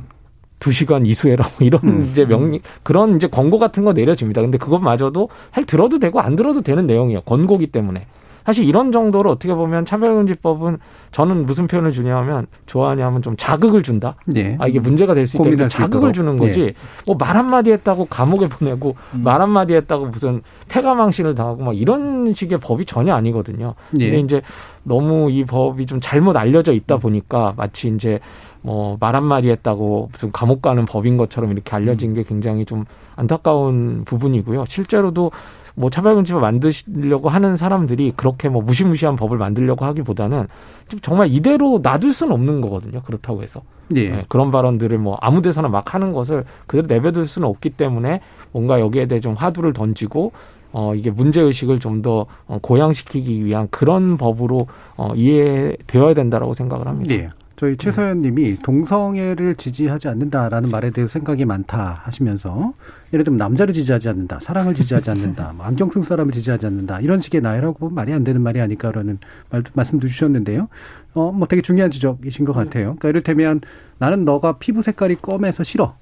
[0.62, 2.08] 두 시간 이수해라 뭐 이런 음.
[2.12, 4.40] 이제 명 그런 이제 권고 같은 거 내려집니다.
[4.42, 7.22] 근데 그것마저도 사실 들어도 되고 안 들어도 되는 내용이에요.
[7.22, 8.06] 권고기 때문에.
[8.44, 10.78] 사실 이런 정도로 어떻게 보면 차별금지법은
[11.10, 14.14] 저는 무슨 표현을 주냐면 좋아하냐면 좀 자극을 준다.
[14.26, 14.56] 네.
[14.60, 15.66] 아 이게 문제가 될 수 있다.
[15.68, 16.60] 자극을 주는 거지.
[16.60, 16.74] 네.
[17.06, 19.22] 뭐말 한마디 했다고 감옥에 보내고 음.
[19.24, 23.74] 말 한마디 했다고 무슨 폐가망신을 당하고 막 이런 식의 법이 전혀 아니거든요.
[23.90, 24.06] 네.
[24.10, 24.42] 근데 이제
[24.84, 28.18] 너무 이 법이 좀 잘못 알려져 있다 보니까 마치 이제
[28.62, 32.84] 뭐 말 한마디 했다고 무슨 감옥 가는 법인 것처럼 이렇게 알려진 게 굉장히 좀
[33.16, 34.64] 안타까운 부분이고요.
[34.66, 35.30] 실제로도
[35.74, 40.46] 뭐 차별금지법 만드시려고 하는 사람들이 그렇게 뭐 무시무시한 법을 만들려고 하기보다는
[40.88, 43.00] 좀 정말 이대로 놔둘 수는 없는 거거든요.
[43.02, 43.62] 그렇다고 해서.
[43.96, 44.10] 예.
[44.10, 48.20] 네, 그런 발언들을 뭐 아무 데서나 막 하는 것을 그대로 내버릴 수는 없기 때문에
[48.52, 50.32] 뭔가 여기에 대해 좀 화두를 던지고
[50.72, 57.14] 어, 이게 문제 의식을 좀더 어, 고양시키기 위한 그런 법으로 어, 이해되어야 된다라고 생각을 합니다.
[57.14, 57.28] 예.
[57.62, 62.74] 저희 최서연 님이 동성애를 지지하지 않는다라는 말에 대해서 생각이 많다 하시면서
[63.12, 67.20] 예를 들면 남자를 지지하지 않는다, 사랑을 지지하지 않는다, 뭐 안경 쓴 사람을 지지하지 않는다 이런
[67.20, 70.66] 식의 나열하고 말이 안 되는 말이 아닐까라는 말, 말씀도 주셨는데요.
[71.14, 72.96] 어, 뭐 되게 중요한 지적이신 것 같아요.
[72.98, 73.60] 그러니까 이를테면
[73.98, 75.94] 나는 너가 피부 색깔이 검해서 싫어.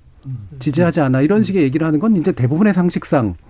[0.61, 1.21] 지지하지 않아.
[1.21, 3.50] 이런 식의 얘기를 하는 건 이제 대부분의 상식상 음.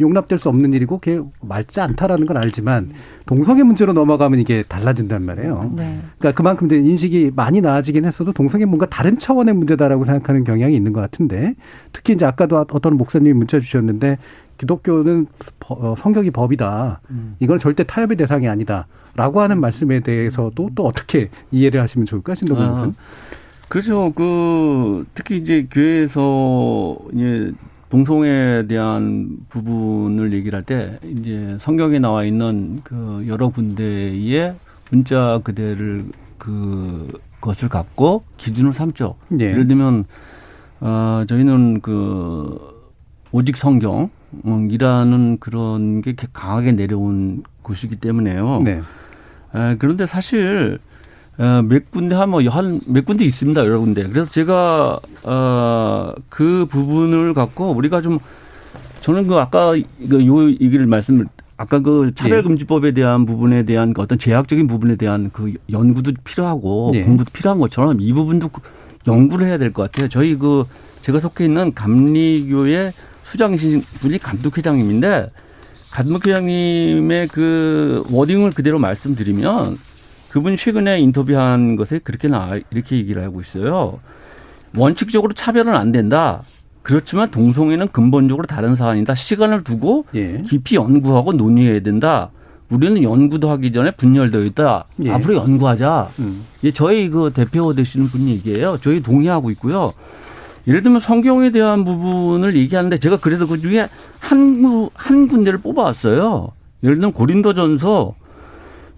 [0.00, 2.90] 용납될 수 없는 일이고 그게 맑지 않다라는 건 알지만
[3.26, 5.72] 동성애 문제로 넘어가면 이게 달라진단 말이에요.
[5.76, 6.00] 네.
[6.18, 10.92] 그러니까 그만큼 이제 인식이 많이 나아지긴 했어도 동성애 뭔가 다른 차원의 문제다라고 생각하는 경향이 있는
[10.92, 11.54] 것 같은데
[11.92, 14.18] 특히 이제 아까도 어떤 목사님이 문자 주셨는데
[14.58, 15.26] 기독교는
[15.68, 17.00] 어, 성격이 법이다.
[17.10, 17.36] 음.
[17.40, 18.86] 이건 절대 타협의 대상이 아니다.
[19.14, 22.94] 라고 하는 말씀에 대해서도 또 어떻게 이해를 하시면 좋을까, 신동근 아, 목사님?
[23.68, 24.12] 그렇죠.
[24.14, 27.52] 그, 특히 이제 교회에서 이제
[28.00, 34.54] 동성애에 대한 부분을 얘기를 할 때 이제 성경에 나와 있는 그 여러 군데의
[34.90, 36.04] 문자 그대를
[36.36, 39.14] 그 것을 갖고 기준을 삼죠.
[39.30, 39.46] 네.
[39.46, 40.04] 예를 들면
[40.80, 42.58] 어 저희는 그
[43.32, 48.60] 오직 성경이라는 그런 게 강하게 내려온 곳이기 때문에요.
[48.64, 48.80] 네.
[49.54, 50.80] 에, 그런데 사실
[51.38, 54.06] 어, 몇 군데 한뭐한 몇 군데 있습니다 여러 군데.
[54.08, 58.18] 그래서 제가 어, 그 부분을 갖고 우리가 좀
[59.00, 61.26] 저는 그 아까 요 얘기를 말씀을
[61.58, 67.02] 아까 그 차별금지법에 대한 부분에 대한 그 어떤 제약적인 부분에 대한 그 연구도 필요하고 네.
[67.02, 68.50] 공부도 필요한 것처럼 이 부분도
[69.06, 70.08] 연구를 해야 될 것 같아요.
[70.08, 70.64] 저희 그
[71.02, 75.28] 제가 속해 있는 감리교의 수장이신 분이 감독회장님인데
[75.92, 79.76] 감독회장님의 그 워딩을 그대로 말씀드리면
[80.36, 84.00] 그분이 최근에 인터뷰한 것에 그렇게 나 이렇게 얘기를 하고 있어요.
[84.76, 86.42] 원칙적으로 차별은 안 된다.
[86.82, 89.14] 그렇지만 동성애는 근본적으로 다른 사안이다.
[89.14, 90.42] 시간을 두고 예.
[90.46, 92.32] 깊이 연구하고 논의해야 된다.
[92.68, 94.84] 우리는 연구도 하기 전에 분열되어 있다.
[95.04, 95.10] 예.
[95.12, 96.10] 앞으로 연구하자.
[96.18, 96.44] 음.
[96.64, 98.76] 예, 저희 그 대표 되시는 분 얘기예요.
[98.82, 99.94] 저희 동의하고 있고요.
[100.68, 103.88] 예를 들면 성경에 대한 부분을 얘기하는데 제가 그래서 그 중에
[104.20, 106.48] 한, 한 군데를 뽑아왔어요.
[106.82, 108.14] 예를 들면 고린도전서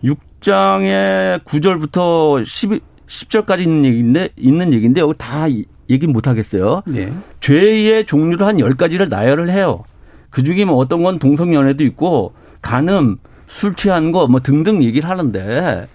[0.03, 5.47] 6 장의 9절부터 10, 10절까지 있는 얘기인데, 있는 얘기인데, 여기 다
[5.91, 6.83] 얘기 못 하겠어요.
[6.87, 7.13] 네.
[7.41, 9.85] 죄의 종류를 한 10가지를 나열을 해요.
[10.31, 12.33] 그 중에 뭐 어떤 건 동성연애도 있고,
[12.63, 13.17] 간음,
[13.47, 15.87] 술 취한 거 뭐 등등 얘기를 하는데,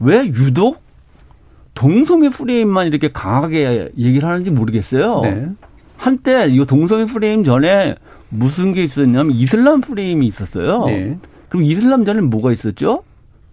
[0.00, 0.80] 왜 유독
[1.74, 5.20] 동성애 프레임만 이렇게 강하게 얘기를 하는지 모르겠어요.
[5.22, 5.48] 네.
[5.96, 7.96] 한때 이 동성애 프레임 전에
[8.28, 10.84] 무슨 게 있었냐면 이슬람 프레임이 있었어요.
[10.86, 11.18] 네.
[11.48, 13.02] 그럼 이슬람 전에 뭐가 있었죠?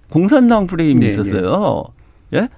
[0.10, 1.84] 공산당 프레임이 네, 있었어요.
[2.32, 2.40] 네.
[2.40, 2.50] 예?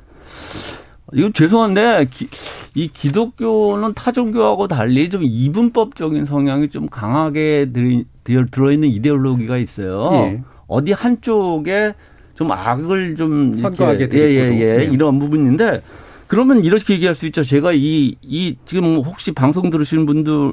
[1.13, 2.27] 이거 죄송한데 기,
[2.75, 10.09] 이 기독교는 타종교하고 달리 좀 이분법적인 성향이 좀 강하게 들, 들어있는 이데올로기가 있어요.
[10.13, 10.41] 예.
[10.67, 11.93] 어디 한쪽에
[12.35, 15.81] 좀 악을 좀 선거하게 예예예 예, 예, 예, 이런 부분인데
[16.27, 17.43] 그러면 이렇게 얘기할 수 있죠.
[17.43, 20.51] 제가 이이 지금 혹시 방송 들으시는 분들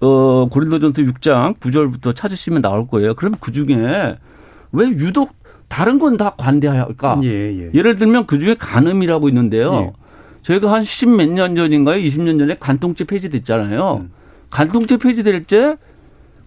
[0.00, 3.14] 어 고린도전서 6장 9절부터 찾으시면 나올 거예요.
[3.14, 4.16] 그럼 그 중에
[4.72, 5.39] 왜 유독
[5.70, 7.18] 다른 건 다 관대해야 할까?
[7.22, 7.80] 예, 예.
[7.82, 9.72] 를 들면 그 중에 간음이라고 있는데요.
[9.74, 9.92] 예.
[10.42, 11.96] 저희가 한 십 몇 년 전인가요?
[12.02, 14.00] 20년 전에 간통죄 폐지됐잖아요.
[14.02, 14.10] 음.
[14.50, 15.76] 간통죄 폐지될 때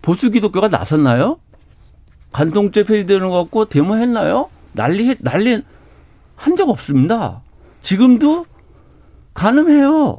[0.01, 1.37] 보수 기독교가 나섰나요?
[2.33, 4.49] 간통죄 폐지되는 것 같고 데모했나요?
[4.73, 5.61] 난리 난리
[6.35, 7.41] 한 적 없습니다.
[7.81, 8.45] 지금도
[9.33, 10.17] 간음해요.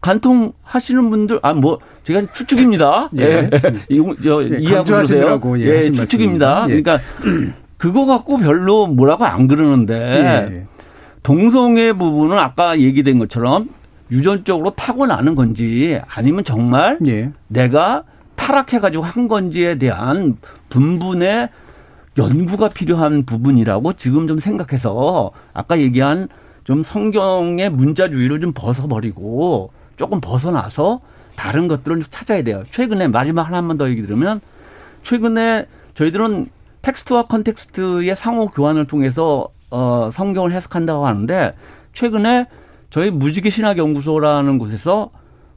[0.00, 3.10] 간통 하시는 분들 아 뭐 제가 추측입니다.
[3.18, 3.22] 예.
[3.22, 3.50] 예.
[3.90, 5.40] 이거 저 예, 이해하고 그러세요.
[5.58, 6.64] 예, 예 추측입니다.
[6.70, 6.80] 예.
[6.80, 6.98] 그러니까
[7.80, 10.66] 그거 갖고 별로 뭐라고 안 그러는데 예.
[11.22, 13.70] 동성애 부분은 아까 얘기된 것처럼
[14.10, 17.32] 유전적으로 타고나는 건지 아니면 정말 예.
[17.48, 18.04] 내가
[18.36, 20.36] 타락해가지고 한 건지에 대한
[20.68, 21.48] 분분의
[22.18, 26.28] 연구가 필요한 부분이라고 지금 좀 생각해서 아까 얘기한
[26.64, 31.00] 좀 성경의 문자주의를 좀 벗어버리고 조금 벗어나서
[31.34, 32.62] 다른 것들을 찾아야 돼요.
[32.70, 34.42] 최근에 마지막 하나만 더 얘기 들으면
[35.02, 35.64] 최근에
[35.94, 41.54] 저희들은 텍스트와 컨텍스트의 상호 교환을 통해서 어, 성경을 해석한다고 하는데
[41.92, 42.46] 최근에
[42.90, 45.10] 저희 무지개 신학 연구소라는 곳에서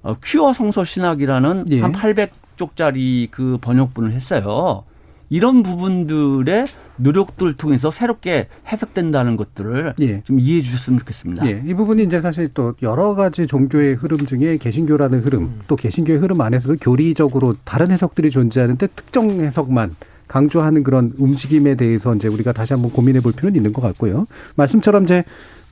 [0.03, 1.81] 어, 퀴어 성서 신학이라는 예.
[1.81, 4.83] 한 800쪽짜리 그 번역본을 했어요.
[5.29, 6.65] 이런 부분들의
[6.97, 10.21] 노력들을 통해서 새롭게 해석된다는 것들을 예.
[10.25, 11.47] 좀 이해해 주셨으면 좋겠습니다.
[11.47, 11.63] 예.
[11.65, 15.61] 이 부분이 이제 사실 또 여러 가지 종교의 흐름 중에 개신교라는 흐름, 음.
[15.67, 19.95] 또 개신교의 흐름 안에서도 교리적으로 다른 해석들이 존재하는데 특정 해석만
[20.27, 24.27] 강조하는 그런 움직임에 대해서 이제 우리가 다시 한번 고민해 볼 필요는 있는 것 같고요.
[24.55, 25.23] 말씀처럼 이제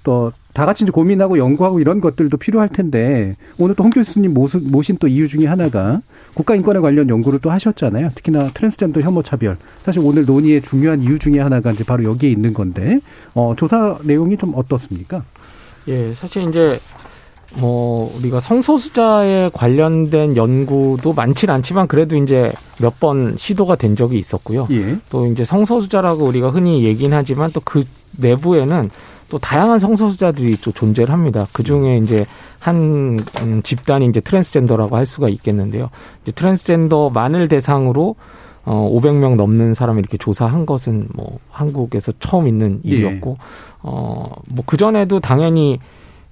[0.04, 4.98] 또 다 같이 이제 고민하고 연구하고 이런 것들도 필요할 텐데 오늘 또 홍 교수님 모신
[5.00, 6.02] 또 이유 중에 하나가
[6.34, 8.12] 국가인권에 관련 연구를 또 하셨잖아요.
[8.16, 9.58] 특히나 트랜스젠더 혐오 차별.
[9.84, 13.00] 사실 오늘 논의의 중요한 이유 중에 하나가 이제 바로 여기에 있는 건데
[13.34, 15.24] 어 조사 내용이 좀 어떻습니까?
[15.88, 16.78] 예, 사실 이제
[17.58, 24.68] 뭐 우리가 성소수자에 관련된 연구도 많진 않지만 그래도 이제 몇 번 시도가 된 적이 있었고요.
[24.72, 24.98] 예.
[25.10, 27.84] 또 이제 성소수자라고 우리가 흔히 얘기는 하지만 또 그
[28.18, 28.90] 내부에는
[29.30, 31.48] 또 다양한 성소수자들이 또 존재를 합니다.
[31.54, 32.26] 그 중에 이제
[32.60, 35.90] 한 음, 집단이 이제 트랜스젠더라고 할 수가 있겠는데요.
[36.24, 38.16] 이제 트랜스젠더만을 대상으로
[38.66, 42.90] 어 500명 넘는 사람을 이렇게 조사한 것은 뭐 한국에서 처음 있는 예.
[42.90, 43.44] 일이었고 예.
[43.82, 45.80] 어뭐 그 전에도 당연히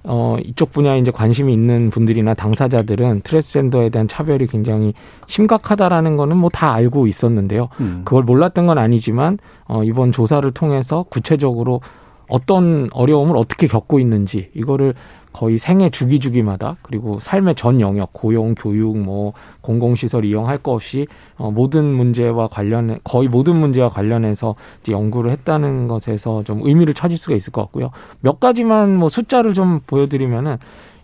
[0.02, 4.94] 어, 이쪽 분야에 이제 관심이 있는 분들이나 당사자들은 트랜스젠더에 대한 차별이 굉장히
[5.26, 7.68] 심각하다라는 거는 뭐 다 알고 있었는데요.
[7.80, 8.02] 음.
[8.04, 11.80] 그걸 몰랐던 건 아니지만, 어, 이번 조사를 통해서 구체적으로
[12.28, 14.94] 어떤 어려움을 어떻게 겪고 있는지, 이거를
[15.32, 21.06] 거의 생애 주기 주기마다 그리고 삶의 전 영역 고용 교육 뭐 공공시설 이용할 거 없이
[21.36, 27.16] 어, 모든 문제와 관련해 거의 모든 문제와 관련해서 이제 연구를 했다는 것에서 좀 의미를 찾을
[27.16, 27.90] 수가 있을 것 같고요.
[28.20, 30.58] 몇 가지만 뭐 숫자를 좀 보여드리면은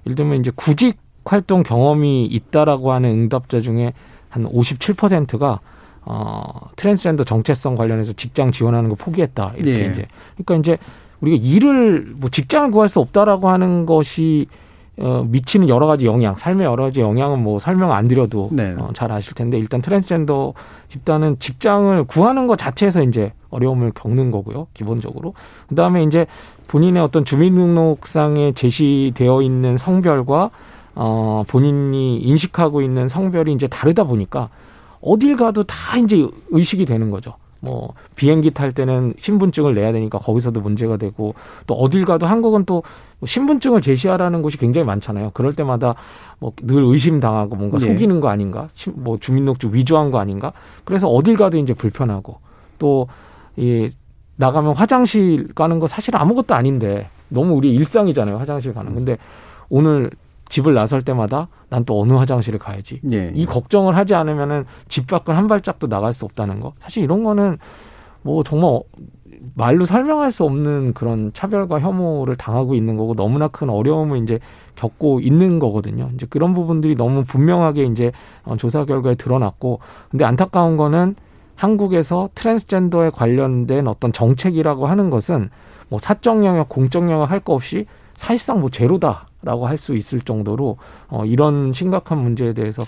[0.07, 3.93] 예를 들면 이제 구직 활동 경험이 있다라고 하는 응답자 중에
[4.29, 5.61] 한 57%가
[6.09, 9.55] 어 트랜스젠더 정체성 관련해서 직장 지원하는 거 포기했다.
[9.57, 9.91] 이렇게 예.
[9.91, 10.07] 이제.
[10.37, 10.79] 그러니까 이제
[11.21, 14.47] 우리가 일을 뭐 직장을 구할 수 없다라고 하는 것이
[14.99, 18.75] 어, 미치는 여러 가지 영향, 삶의 여러 가지 영향은 뭐 설명 안 드려도 네.
[18.79, 20.55] 어, 잘 아실 텐데 일단 트랜스젠더
[20.89, 25.35] 집단은 직장을 구하는 것 자체에서 이제 어려움을 겪는 거고요, 기본적으로.
[25.69, 26.27] 그 다음에 이제
[26.69, 30.51] 본인의 어떤 주민등록상에 제시되어 있는 성별과
[30.95, 34.49] 어, 본인이 인식하고 있는 성별이 이제 다르다 보니까
[35.03, 37.35] 어딜 가도 다 이제 의식이 되는 거죠.
[37.61, 41.35] 뭐 비행기 탈 때는 신분증을 내야 되니까 거기서도 문제가 되고
[41.67, 42.83] 또 어딜 가도 한국은 또
[43.25, 45.31] 신분증을 제시하라는 곳이 굉장히 많잖아요.
[45.35, 45.95] 그럴 때마다
[46.39, 47.87] 뭐 늘 의심당하고 뭔가 네.
[47.87, 50.53] 속이는 거 아닌가, 뭐 주민등록증 위조한 거 아닌가.
[50.85, 52.39] 그래서 어딜 가도 이제 불편하고
[52.79, 53.07] 또
[53.57, 53.89] 이
[54.37, 58.37] 나가면 화장실 가는 거 사실 아무것도 아닌데 너무 우리 일상이잖아요.
[58.37, 58.95] 화장실 가는.
[58.95, 59.17] 근데
[59.69, 60.11] 오늘
[60.49, 63.01] 집을 나설 때마다 난 또 어느 화장실에 가야지.
[63.13, 63.33] 예.
[63.35, 66.73] 이 걱정을 하지 않으면은 집 밖을 한 발짝도 나갈 수 없다는 거.
[66.81, 67.59] 사실 이런 거는
[68.23, 68.81] 뭐 정말
[69.55, 74.39] 말로 설명할 수 없는 그런 차별과 혐오를 당하고 있는 거고 너무나 큰 어려움을 이제
[74.75, 76.11] 겪고 있는 거거든요.
[76.15, 78.13] 이제 그런 부분들이 너무 분명하게 이제
[78.45, 79.81] 어, 조사 결과에 드러났고
[80.11, 81.15] 근데 안타까운 거는
[81.55, 85.51] 한국에서 트랜스젠더에 관련된 어떤 정책이라고 하는 것은
[85.89, 89.29] 뭐 사적 영역, 공적 영역 할 거 없이 사실상 뭐 제로다.
[89.47, 90.77] 라고 할 수 있을 정도로
[91.09, 92.83] 어, 이런 심각한 문제에 대해서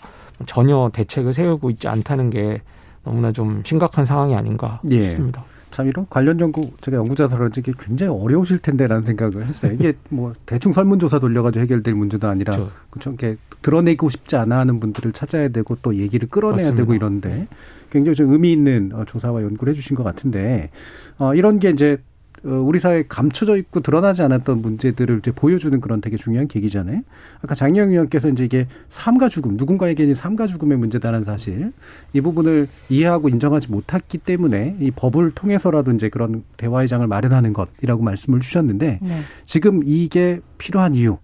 [0.47, 2.63] 전혀 대책을 세우고 있지 않다는 게
[3.05, 5.03] 너무나 좀 심각한 상황이 아닌가 예.
[5.03, 5.45] 싶습니다.
[5.71, 9.73] 참 이런 관련 연구 제가 그런지 이게 굉장히 어려우실 텐데라는 생각을 했어요.
[9.73, 12.73] 이게 뭐 대충 설문조사 돌려가지고 해결될 문제도 아니라 그렇죠.
[12.91, 13.11] 그렇죠.
[13.11, 16.83] 이렇게 드러내고 싶지 않아 하는 분들을 찾아야 되고 또 얘기를 끌어내야 맞습니다.
[16.83, 17.47] 되고 이런데
[17.91, 20.71] 굉장히 좀 의미 있는 어, 조사와 연구를 해주신 것 같은데
[21.19, 21.99] 어, 이런 게 이제 어,
[22.43, 27.03] 우리 사회에 감춰져 있고 드러나지 않았던 문제들을 이제 보여주는 그런 되게 중요한 계기잖아요.
[27.43, 31.73] 아까 장영 의원께서 이제 이게 삶과 죽음, 누군가에게는 삶과 죽음의 문제다는 사실,
[32.13, 38.03] 이 부분을 이해하고 인정하지 못했기 때문에 이 법을 통해서라도 이제 그런 대화의 장을 마련하는 것이라고
[38.03, 39.21] 말씀을 주셨는데, 네.
[39.45, 41.19] 지금 이게 필요한 이유,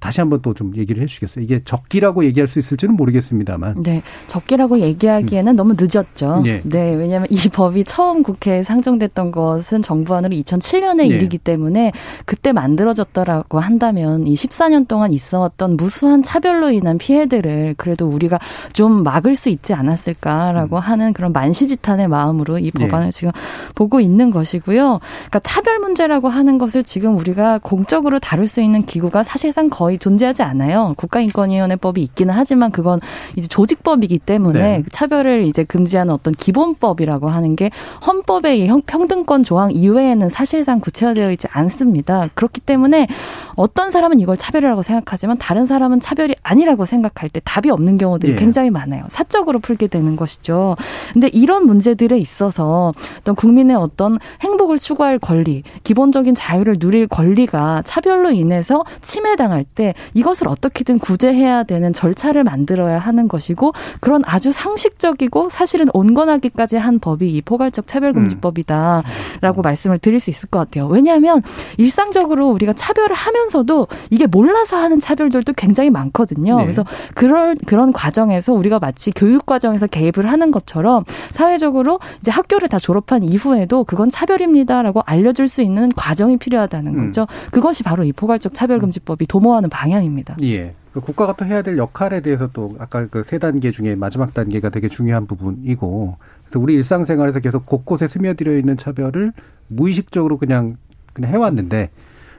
[0.00, 1.44] 다시 한번 또 좀 얘기를 해주시겠어요?
[1.44, 3.82] 이게 적기라고 얘기할 수 있을지는 모르겠습니다만.
[3.82, 5.56] 네, 적기라고 얘기하기에는 음.
[5.56, 6.40] 너무 늦었죠.
[6.42, 6.62] 네.
[6.64, 11.06] 네, 왜냐하면 이 법이 처음 국회에 상정됐던 것은 정부 안으로 2007년의 네.
[11.08, 11.92] 일이기 때문에
[12.24, 18.38] 그때 만들어졌더라고 한다면 이 14년 동안 있어왔던 무수한 차별로 인한 피해들을 그래도 우리가
[18.72, 20.80] 좀 막을 수 있지 않았을까라고 음.
[20.80, 22.86] 하는 그런 만시지탄의 마음으로 이 네.
[22.86, 23.10] 법안을 네.
[23.10, 23.32] 지금
[23.74, 25.00] 보고 있는 것이고요.
[25.00, 30.42] 그러니까 차별 문제라고 하는 것을 지금 우리가 공적으로 다룰 수 있는 기구가 사실상 거의 존재하지
[30.42, 30.94] 않아요.
[30.96, 33.00] 국가인권위원회법이 있기는 하지만 그건
[33.36, 34.82] 이제 조직법이기 때문에 네.
[34.90, 37.70] 차별을 이제 금지하는 어떤 기본법이라고 하는 게
[38.06, 42.28] 헌법의 평등권 조항 이외에는 사실상 구체화되어 있지 않습니다.
[42.34, 43.06] 그렇기 때문에
[43.54, 48.36] 어떤 사람은 이걸 차별이라고 생각하지만 다른 사람은 차별이 아니라고 생각할 때 답이 없는 경우들이 예.
[48.36, 49.04] 굉장히 많아요.
[49.08, 50.76] 사적으로 풀게 되는 것이죠.
[51.12, 58.30] 근데 이런 문제들에 있어서 어떤 국민의 어떤 행복을 추구할 권리, 기본적인 자유를 누릴 권리가 차별로
[58.30, 59.75] 인해서 침해당할 때
[60.14, 67.30] 이것을 어떻게든 구제해야 되는 절차를 만들어야 하는 것이고 그런 아주 상식적이고 사실은 온건하기까지 한 법이
[67.30, 69.02] 이 포괄적 차별금지법이다라고
[69.60, 69.62] 음.
[69.62, 70.86] 말씀을 드릴 수 있을 것 같아요.
[70.86, 71.42] 왜냐하면
[71.76, 76.56] 일상적으로 우리가 차별을 하면서도 이게 몰라서 하는 차별들도 굉장히 많거든요.
[76.56, 76.62] 네.
[76.62, 82.78] 그래서 그런 그런 과정에서 우리가 마치 교육 과정에서 개입을 하는 것처럼 사회적으로 이제 학교를 다
[82.78, 87.06] 졸업한 이후에도 그건 차별입니다라고 알려줄 수 있는 과정이 필요하다는 음.
[87.06, 87.22] 거죠.
[87.22, 87.48] 음.
[87.50, 90.36] 그것이 바로 이 포괄적 차별금지법이 도모하는 방향입니다.
[90.42, 90.74] 예.
[90.92, 94.70] 그 국가가 또 해야 될 역할에 대해서 또 아까 그 세 단계 중에 마지막 단계가
[94.70, 99.32] 되게 중요한 부분이고 그래서 우리 일상생활에서 계속 곳곳에 스며들어 있는 차별을
[99.68, 100.76] 무의식적으로 그냥
[101.12, 101.90] 그냥 해왔는데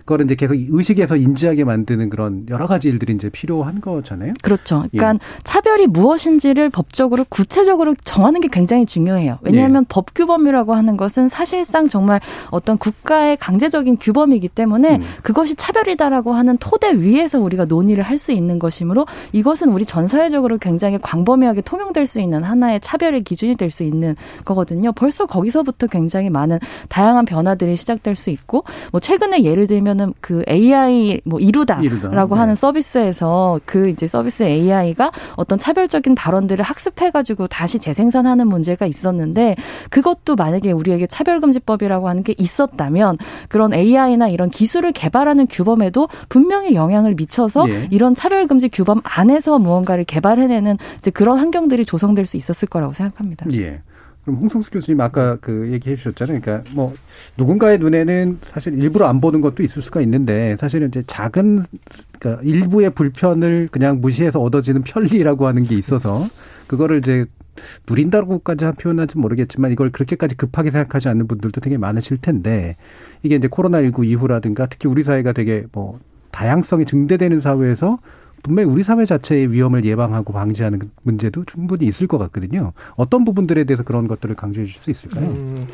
[0.07, 4.33] 그거를 이제 계속 의식에서 인지하게 만드는 그런 여러 가지 일들이 이제 필요한 거잖아요.
[4.41, 4.85] 그렇죠.
[4.91, 5.41] 그러니까 예.
[5.43, 9.39] 차별이 무엇인지를 법적으로 구체적으로 정하는 게 굉장히 중요해요.
[9.41, 9.85] 왜냐하면 예.
[9.89, 15.01] 법 규범이라고 하는 것은 사실상 정말 어떤 국가의 강제적인 규범이기 때문에 음.
[15.23, 20.57] 그것이 차별이다라고 하는 토대 위에서 우리가 논의를 할 수 있는 것이므로 이것은 우리 전 사회적으로
[20.57, 24.91] 굉장히 광범위하게 통용될 수 있는 하나의 차별의 기준이 될 수 있는 거거든요.
[24.93, 26.57] 벌써 거기서부터 굉장히 많은
[26.89, 32.09] 다양한 변화들이 시작될 수 있고 뭐 최근에 예를 들면 보면은 그 AI 뭐 이루다라고 이루다.
[32.13, 32.55] 하는 네.
[32.55, 39.55] 서비스에서 그 이제 서비스 AI가 어떤 차별적인 발언들을 학습해가지고 다시 재생산하는 문제가 있었는데
[39.89, 43.17] 그것도 만약에 우리에게 차별금지법이라고 하는 게 있었다면
[43.49, 47.87] 그런 AI나 이런 기술을 개발하는 규범에도 분명히 영향을 미쳐서 예.
[47.91, 53.47] 이런 차별금지 규범 안에서 무언가를 개발해내는 이제 그런 환경들이 조성될 수 있었을 거라고 생각합니다.
[53.53, 53.81] 예.
[54.27, 56.41] 그럼 홍성수 교수님 아까 그 얘기해 주셨잖아요.
[56.41, 56.93] 그러니까 뭐
[57.37, 61.63] 누군가의 눈에는 사실 일부러 안 보는 것도 있을 수가 있는데 사실은 이제 작은
[62.19, 66.27] 그러니까 일부의 불편을 그냥 무시해서 얻어지는 편리라고 하는 게 있어서
[66.67, 67.25] 그거를 이제
[67.89, 72.75] 누린다고까지 표현하지 모르겠지만 이걸 그렇게까지 급하게 생각하지 않는 분들도 되게 많으실 텐데
[73.23, 76.01] 이게 이제 코로나 19 이후라든가 특히 우리 사회가 되게 뭐
[76.31, 77.99] 다양성이 증대되는 사회에서
[78.43, 82.73] 분명히 우리 사회 자체의 위험을 예방하고 방지하는 문제도 충분히 있을 것 같거든요.
[82.95, 85.25] 어떤 부분들에 대해서 그런 것들을 강조해 주실 수 있을까요?
[85.25, 85.67] 음,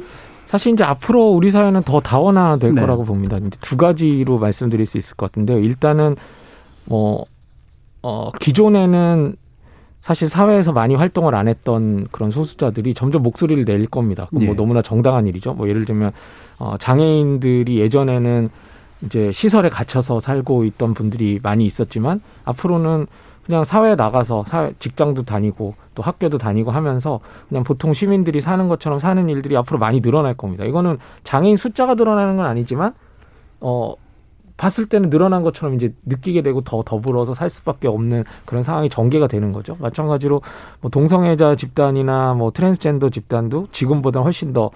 [0.48, 2.82] 사실 이제 앞으로 우리 사회는 더 다원화될 네.
[2.82, 3.38] 거라고 봅니다.
[3.38, 5.60] 이제 두 가지로 말씀드릴 수 있을 것 같은데요.
[5.60, 6.16] 일단은
[6.86, 7.26] 뭐
[8.02, 9.36] 어, 기존에는
[10.02, 14.28] 사실 사회에서 많이 활동을 안 했던 그런 소수자들이 점점 목소리를 낼 겁니다.
[14.32, 14.48] 뭐 예.
[14.48, 15.54] 뭐 너무나 정당한 일이죠.
[15.54, 16.12] 뭐 예를 들면
[16.60, 18.50] 어, 장애인들이 예전에는
[19.06, 23.08] 이제 시설에 갇혀서 살고 있던 분들이 많이 있었지만 앞으로는
[23.46, 29.00] 그냥 사회에 나가서 사회 직장도 다니고 또 학교도 다니고 하면서 그냥 보통 시민들이 사는 것처럼
[29.00, 30.64] 사는 일들이 앞으로 많이 늘어날 겁니다.
[30.64, 32.94] 이거는 장애인 숫자가 늘어나는 건 아니지만
[33.60, 33.96] 어
[34.56, 39.28] 봤을 때는 늘어난 것처럼 이제 느끼게 되고 더 더불어서 살 수밖에 없는 그런 상황이 전개가
[39.28, 39.76] 되는 거죠.
[39.80, 40.42] 마찬가지로
[40.80, 44.72] 뭐 동성애자 집단이나 뭐 트랜스젠더 집단도 지금보다 훨씬 더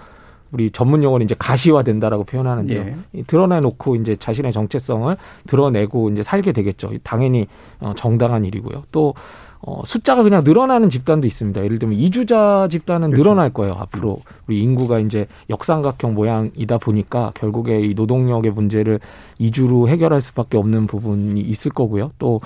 [0.51, 2.95] 우리 전문 용어로 이제 가시화된다라고 표현하는데요.
[3.15, 3.23] 예.
[3.23, 5.15] 드러내놓고 이제 자신의 정체성을
[5.47, 6.91] 드러내고 이제 살게 되겠죠.
[7.03, 7.47] 당연히
[7.79, 8.83] 어, 정당한 일이고요.
[8.91, 9.13] 또
[9.59, 11.63] 어, 숫자가 그냥 늘어나는 집단도 있습니다.
[11.63, 13.23] 예를 들면 이주자 집단은 그렇죠.
[13.23, 13.73] 늘어날 거예요.
[13.73, 18.99] 앞으로 우리 인구가 이제 역삼각형 모양이다 보니까 결국에 이 노동력의 문제를
[19.39, 22.11] 이주로 해결할 수밖에 없는 부분이 있을 거고요.
[22.19, 22.39] 또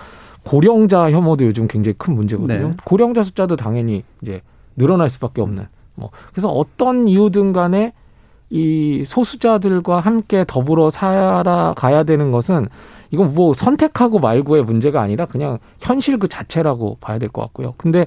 [0.44, 2.70] 고령자 혐오도 요즘 굉장히 큰 문제거든요.
[2.70, 2.74] 네.
[2.84, 4.42] 고령자 숫자도 당연히 이제
[4.76, 5.68] 늘어날 수밖에 없는
[6.02, 7.94] 뭐 그래서 어떤 이유든 간에
[8.50, 12.68] 이 소수자들과 함께 더불어 살아가야 되는 것은
[13.12, 17.74] 이건 뭐 선택하고 말고의 문제가 아니라 그냥 현실 그 자체라고 봐야 될 것 같고요.
[17.78, 18.06] 근데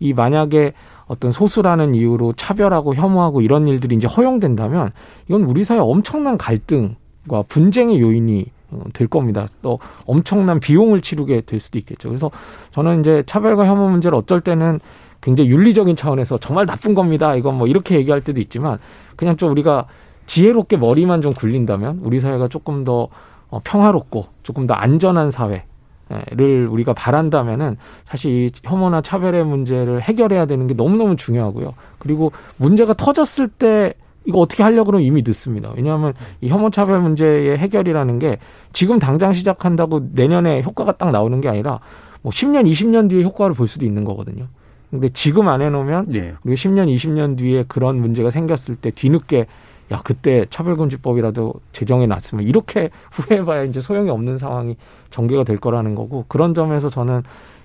[0.00, 0.72] 이 만약에
[1.06, 4.92] 어떤 소수라는 이유로 차별하고 혐오하고 이런 일들이 이제 허용된다면
[5.28, 8.46] 이건 우리 사회 엄청난 갈등과 분쟁의 요인이
[8.94, 9.46] 될 겁니다.
[9.60, 12.08] 또 엄청난 비용을 치르게 될 수도 있겠죠.
[12.08, 12.30] 그래서
[12.70, 14.80] 저는 이제 차별과 혐오 문제를 어쩔 때는
[15.22, 17.34] 굉장히 윤리적인 차원에서 정말 나쁜 겁니다.
[17.34, 18.78] 이건 뭐 이렇게 얘기할 때도 있지만
[19.16, 19.86] 그냥 좀 우리가
[20.26, 23.08] 지혜롭게 머리만 좀 굴린다면 우리 사회가 조금 더
[23.48, 30.66] 어, 평화롭고 조금 더 안전한 사회를 우리가 바란다면은 사실 이 혐오나 차별의 문제를 해결해야 되는
[30.66, 31.74] 게 너무너무 중요하고요.
[31.98, 33.94] 그리고 문제가 터졌을 때
[34.24, 35.72] 이거 어떻게 하려고 그러면 이미 늦습니다.
[35.76, 38.38] 왜냐하면 이 혐오 차별 문제의 해결이라는 게
[38.72, 41.80] 지금 당장 시작한다고 내년에 효과가 딱 나오는 게 아니라
[42.22, 44.48] 뭐 10년, 20년 뒤에 효과를 볼 수도 있는 거거든요.
[44.92, 46.34] 근데 지금 안 해놓으면 예.
[46.44, 49.46] 우리가 10년, 20년 뒤에 그런 문제가 생겼을 때 뒤늦게
[49.90, 54.76] 야 그때 차별금지법이라도 제정해 놨으면 이렇게 후회해봐야 이제 소용이 없는 상황이
[55.08, 57.22] 전개가 될 거라는 거고 그런 점에서 저는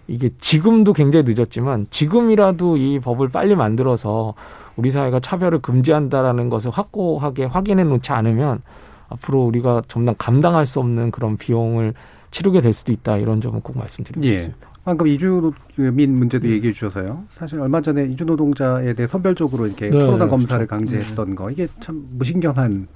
[0.07, 4.33] 이게 지금도 굉장히 늦었지만 지금이라도 이 법을 빨리 만들어서
[4.77, 8.61] 우리 사회가 차별을 금지한다라는 것을 확고하게 확인해 놓지 않으면
[9.09, 11.93] 앞으로 우리가 점점 감당할 수 없는 그런 비용을
[12.31, 14.39] 치르게 될 수도 있다 이런 점은 꼭 말씀드리고 예.
[14.39, 14.66] 싶습니다.
[14.87, 16.53] 방금 이주민 문제도 네.
[16.53, 17.25] 얘기해 주셔서요.
[17.33, 20.85] 사실 얼마 전에 이주 노동자에 대해 선별적으로 이렇게 네, 코로나 검사를 그렇죠.
[20.85, 21.35] 강제했던 네.
[21.35, 22.87] 거 이게 참 무신경한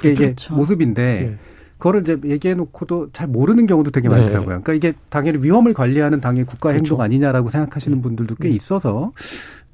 [0.00, 0.54] 게 이게 그렇죠.
[0.54, 1.38] 모습인데 네.
[1.78, 4.14] 그거를 이제 얘기해 놓고도 잘 모르는 경우도 되게 네.
[4.14, 4.62] 많더라고요.
[4.62, 7.02] 그러니까 이게 당연히 위험을 관리하는 당연히 국가 행동 그렇죠.
[7.02, 9.10] 아니냐라고 생각하시는 분들도 꽤 있어서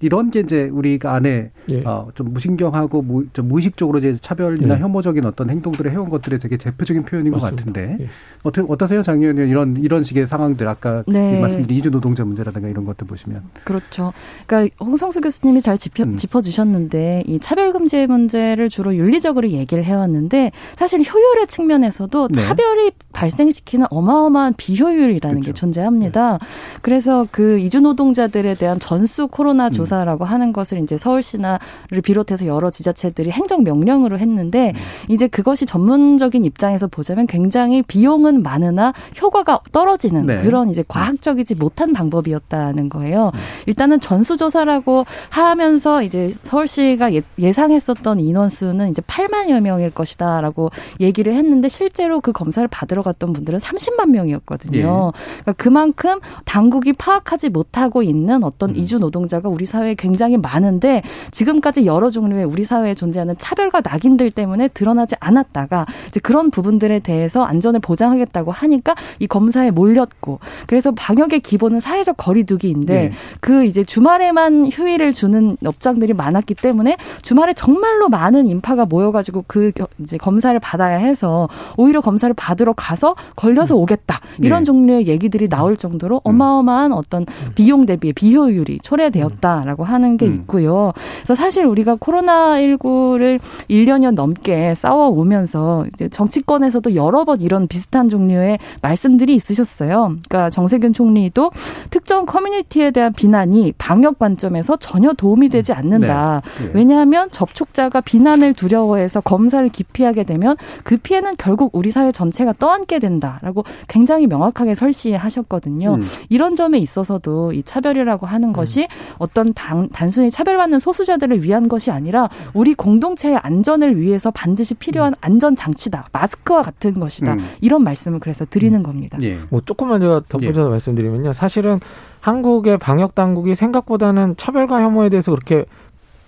[0.00, 1.82] 이런 게 이제 우리가 안에 예.
[1.84, 4.78] 어, 좀 무신경하고 무, 좀 무의식적으로 이제 차별이나 예.
[4.80, 7.56] 혐오적인 어떤 행동들을 해온 것들이 되게 대표적인 표현인 맞습니다.
[7.56, 8.08] 것 같은데 예.
[8.42, 11.40] 어떻게 어떠세요, 장 의원님 이런 이런 식의 상황들 아까 네.
[11.40, 14.12] 말씀드린 이주 노동자 문제라든가 이런 것들 보시면 그렇죠.
[14.46, 16.16] 그러니까 홍성수 교수님이 잘 짚어, 음.
[16.16, 22.42] 짚어주셨는데 이 차별 금지 문제를 주로 윤리적으로 얘기를 해왔는데 사실 효율의 측면에서도 네.
[22.42, 25.52] 차별이 발생시키는 어마어마한 비효율이라는 그렇죠.
[25.52, 26.32] 게 존재합니다.
[26.32, 26.38] 네.
[26.82, 32.70] 그래서 그 이주 노동자들에 대한 전수 코로나 조 조사라고 하는 것을 이제 서울시나를 비롯해서 여러
[32.70, 35.12] 지자체들이 행정 명령으로 했는데 음.
[35.12, 40.42] 이제 그것이 전문적인 입장에서 보자면 굉장히 비용은 많으나 효과가 떨어지는 네.
[40.42, 43.30] 그런 이제 과학적이지 못한 방법이었다는 거예요.
[43.34, 43.38] 음.
[43.66, 50.70] 일단은 전수조사라고 하면서 이제 서울시가 예, 상했었던 인원수는 이제 8만여 명일 것이다라고
[51.00, 54.78] 얘기를 했는데 실제로 그 검사를 받으러 갔던 분들은 30만 명이었거든요.
[54.78, 55.40] 예.
[55.40, 58.76] 그러니까 그만큼 당국이 파악하지 못하고 있는 어떤 음.
[58.76, 64.30] 이주 노동자가 우리 사회 에 굉장히 많은데 지금까지 여러 종류의 우리 사회에 존재하는 차별과 낙인들
[64.30, 71.40] 때문에 드러나지 않았다가 이제 그런 부분들에 대해서 안전을 보장하겠다고 하니까 이 검사에 몰렸고 그래서 방역의
[71.40, 73.12] 기본은 사회적 거리두기인데 네.
[73.40, 80.16] 그 이제 주말에만 휴일을 주는 업장들이 많았기 때문에 주말에 정말로 많은 인파가 모여가지고 그 이제
[80.16, 83.82] 검사를 받아야 해서 오히려 검사를 받으러 가서 걸려서 음.
[83.82, 84.64] 오겠다 이런 네.
[84.64, 86.30] 종류의 얘기들이 나올 정도로 음.
[86.30, 89.62] 어마어마한 어떤 비용 대비 비효율이 초래되었다.
[89.66, 90.34] 라고 하는 게 음.
[90.34, 90.92] 있고요.
[91.16, 99.34] 그래서 사실 우리가 코로나19를 1년여 넘게 싸워오면서 이제 정치권에서도 여러 번 이런 비슷한 종류의 말씀들이
[99.34, 100.16] 있으셨어요.
[100.28, 101.50] 그러니까 정세균 총리도
[101.90, 105.78] 특정 커뮤니티에 대한 비난이 방역 관점에서 전혀 도움이 되지 음.
[105.78, 106.42] 않는다.
[106.58, 106.66] 네.
[106.66, 106.70] 네.
[106.74, 113.64] 왜냐하면 접촉자가 비난을 두려워해서 검사를 기피하게 되면 그 피해는 결국 우리 사회 전체가 떠안게 된다라고
[113.88, 115.94] 굉장히 명확하게 설시하셨거든요.
[115.94, 116.02] 음.
[116.28, 118.52] 이런 점에 있어서도 이 차별이라고 하는 음.
[118.52, 118.88] 것이
[119.18, 125.16] 어떤 단, 단순히 차별받는 소수자들을 위한 것이 아니라 우리 공동체의 안전을 위해서 반드시 필요한 음.
[125.22, 126.08] 안전 장치다.
[126.12, 127.32] 마스크와 같은 것이다.
[127.32, 127.40] 음.
[127.60, 128.82] 이런 말씀을 그래서 드리는 음.
[128.84, 129.18] 겁니다.
[129.22, 129.38] 예.
[129.48, 130.70] 뭐 조금만 제가 덧붙여서 예.
[130.70, 131.32] 말씀드리면요.
[131.32, 131.80] 사실은
[132.20, 135.64] 한국의 방역 당국이 생각보다는 차별과 혐오에 대해서 그렇게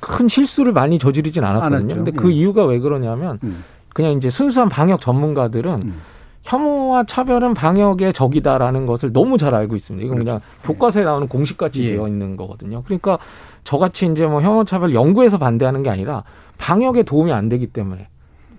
[0.00, 1.94] 큰 실수를 많이 저지르진 않았거든요.
[1.94, 2.32] 근데 그 음.
[2.32, 3.62] 이유가 왜 그러냐면 음.
[3.92, 6.00] 그냥 이제 순수한 방역 전문가들은 음.
[6.48, 10.04] 혐오와 차별은 방역의 적이다라는 것을 너무 잘 알고 있습니다.
[10.06, 10.72] 이건 그냥 그렇죠.
[10.72, 11.92] 교과서에 나오는 공식같이 예.
[11.92, 12.82] 되어 있는 거거든요.
[12.84, 13.18] 그러니까
[13.64, 16.24] 저같이 이제 뭐 혐오 차별 연구에서 반대하는 게 아니라
[16.56, 18.08] 방역에 도움이 안 되기 때문에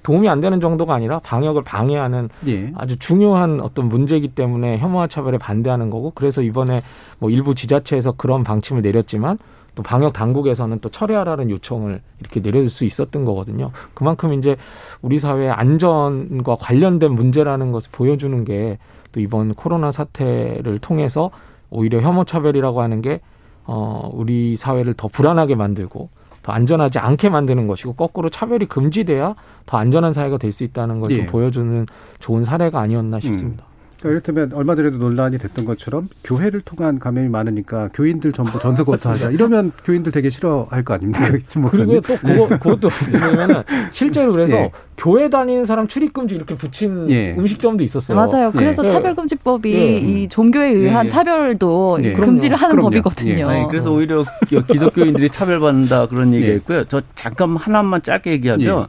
[0.04, 2.72] 도움이 안 되는 정도가 아니라 방역을 방해하는 예.
[2.76, 6.84] 아주 중요한 어떤 문제이기 때문에 혐오와 차별에 반대하는 거고 그래서 이번에
[7.18, 9.40] 뭐 일부 지자체에서 그런 방침을 내렸지만
[9.80, 13.72] 또 방역 당국에서는 또 철회하라는 요청을 이렇게 내려줄 수 있었던 거거든요.
[13.94, 14.58] 그만큼 이제
[15.02, 18.78] 우리 사회의 안전과 관련된 문제라는 것을 보여주는 게
[19.12, 21.32] 또 이번 코로나 사태를 통해서
[21.70, 23.22] 오히려 혐오 차별이라고 하는 게
[23.66, 26.10] 어, 우리 사회를 더 불안하게 만들고
[26.42, 31.12] 더 안전하지 않게 만드는 것이고 거꾸로 차별이 금지돼야 더 안전한 사회가 될 수 있다는 걸
[31.12, 31.26] 예.
[31.26, 31.86] 보여주는
[32.20, 33.64] 좋은 사례가 아니었나 싶습니다.
[33.64, 33.69] 음.
[34.00, 39.32] 그러니까 이를테면 얼마 전에도 논란이 됐던 것처럼 교회를 통한 감염이 많으니까 교인들 전부 전수 검사하자
[39.32, 41.28] 이러면 교인들 되게 싫어할 거 아닙니까?
[41.72, 44.72] 그리고 또 그거 그것도 말씀드리면은 실제로 그래서 예.
[44.98, 47.36] 교회 다니는 사람 출입금지 이렇게 붙인 예.
[47.38, 48.16] 음식점도 있었어요.
[48.16, 48.52] 맞아요.
[48.52, 48.88] 그래서 예.
[48.88, 49.98] 차별금지법이 예.
[49.98, 51.10] 이 종교에 의한 예.
[51.10, 52.14] 차별도 예.
[52.14, 52.90] 금지를 하는 그럼요.
[52.90, 53.50] 법이거든요.
[53.50, 56.86] 아니, 그래서 오히려 기독교인들이 차별받는다 그런 얘기했고요.
[56.86, 58.88] 저 잠깐 하나만 짧게 얘기하면.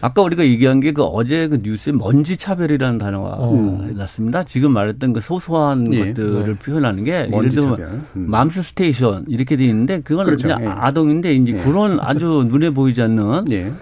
[0.00, 3.88] 아까 우리가 얘기한 게 그 어제 그 뉴스에 먼지 차별이라는 단어가 어.
[3.94, 4.42] 났습니다.
[4.44, 6.08] 지금 말했던 그 소소한 예.
[6.12, 6.54] 것들을 네.
[6.54, 7.80] 표현하는 게 예를 들면
[8.16, 8.26] 음.
[8.28, 10.48] mom's station 이렇게 돼 있는데 그건 그렇죠.
[10.48, 10.66] 그냥 예.
[10.68, 11.56] 아동인데 이제 예.
[11.58, 13.72] 그런 아주 눈에 보이지 않는 예.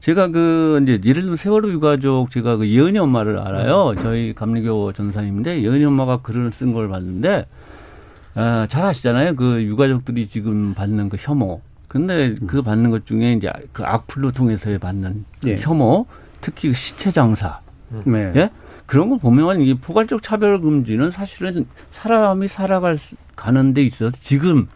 [0.00, 3.94] 제가 그 이제 예를 들면 세월호 유가족 제가 그 예은이 엄마를 알아요.
[4.00, 7.46] 저희 감리교 전도사님인데 예은이 엄마가 글을 쓴 걸 봤는데
[8.34, 9.36] 아, 잘 아시잖아요.
[9.36, 11.60] 그 유가족들이 지금 받는 그 혐오
[11.92, 12.46] 근데 음.
[12.46, 15.58] 그 받는 것 중에 이제 그 악플로 통해서 받는 예.
[15.58, 16.06] 혐오,
[16.40, 17.60] 특히 그 시체 장사.
[17.90, 18.02] 음.
[18.06, 18.32] 네.
[18.34, 18.50] 예?
[18.86, 22.96] 그런 거 보면 이 포괄적 차별 금지는 사실은 사람이 살아갈
[23.36, 24.68] 가는 데 있어서 지금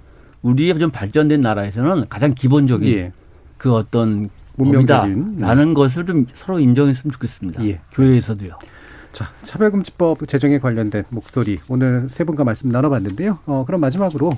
[0.42, 3.12] 우리의 좀 발전된 나라에서는 가장 기본적인 예.
[3.56, 5.74] 그 어떤 문명이다라는 예.
[5.74, 7.64] 것을 좀 서로 인정했으면 좋겠습니다.
[7.64, 7.80] 예.
[7.92, 8.58] 교회에서도요.
[9.16, 13.38] 자, 차별금지법 제정에 관련된 목소리 오늘 세 분과 말씀 나눠봤는데요.
[13.46, 14.30] 어, 그럼 마지막으로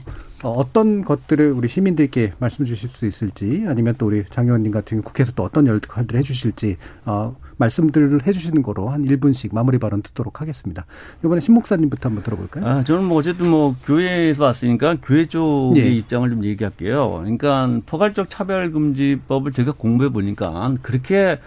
[0.45, 5.03] 어, 떤 것들을 우리 시민들께 말씀 주실 수 있을지 아니면 또 우리 장 의원님 같은
[5.03, 6.77] 국회에서 또 어떤 역할들을 해주실지
[7.07, 10.87] 어, 말씀들을 해주시는 거로 한 1분씩 마무리 발언 듣도록 하겠습니다.
[11.25, 12.65] 이번에 신 목사님부터 한번 들어볼까요?
[12.65, 15.91] 아, 저는 뭐 어쨌든 뭐 교회에서 왔으니까 교회 쪽의 예.
[15.91, 17.19] 입장을 좀 얘기할게요.
[17.19, 21.41] 그러니까 포괄적 차별금지법을 제가 공부해 보니까 그렇게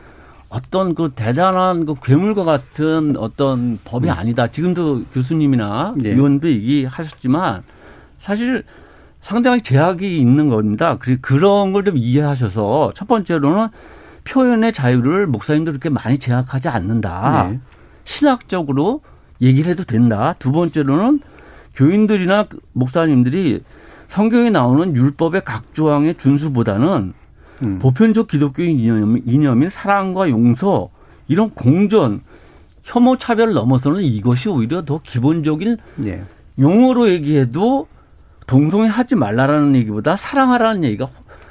[0.51, 4.13] 어떤 그 대단한 그 괴물과 같은 어떤 법이 음.
[4.13, 4.47] 아니다.
[4.47, 6.13] 지금도 교수님이나 네.
[6.13, 7.63] 위원도 얘기하셨지만
[8.19, 8.63] 사실
[9.21, 10.97] 상당히 제약이 있는 겁니다.
[11.21, 13.69] 그런 걸 좀 이해하셔서 첫 번째로는
[14.25, 17.47] 표현의 자유를 목사님도 그렇게 많이 제약하지 않는다.
[17.49, 17.59] 네.
[18.03, 19.01] 신학적으로
[19.41, 20.35] 얘기를 해도 된다.
[20.37, 21.21] 두 번째로는
[21.75, 23.63] 교인들이나 목사님들이
[24.09, 27.13] 성경에 나오는 율법의 각 조항의 준수보다는
[27.63, 27.79] 음.
[27.79, 30.89] 보편적 기독교인 이념, 이념인 사랑과 용서
[31.27, 32.21] 이런 공존
[32.83, 36.23] 혐오 차별을 넘어서는 이것이 오히려 더 기본적인 예.
[36.59, 37.87] 용어로 얘기해도
[38.47, 41.07] 동성애 하지 말라라는 얘기보다 사랑하라는 얘기가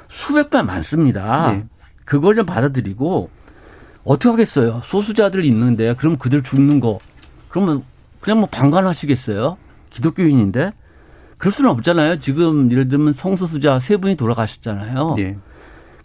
[0.09, 1.55] 수백 배 많습니다.
[1.55, 1.65] 예.
[2.05, 3.29] 그걸 좀 받아들이고
[4.03, 4.81] 어떻게 하겠어요?
[4.83, 6.99] 소수자들 있는데 그럼 그들 죽는 거
[7.49, 7.83] 그러면
[8.19, 9.57] 그냥 뭐 방관하시겠어요?
[9.89, 10.73] 기독교인인데
[11.37, 12.19] 그럴 수는 없잖아요.
[12.19, 15.15] 지금 예를 들면 성소수자 세 분이 돌아가셨잖아요.
[15.19, 15.37] 예.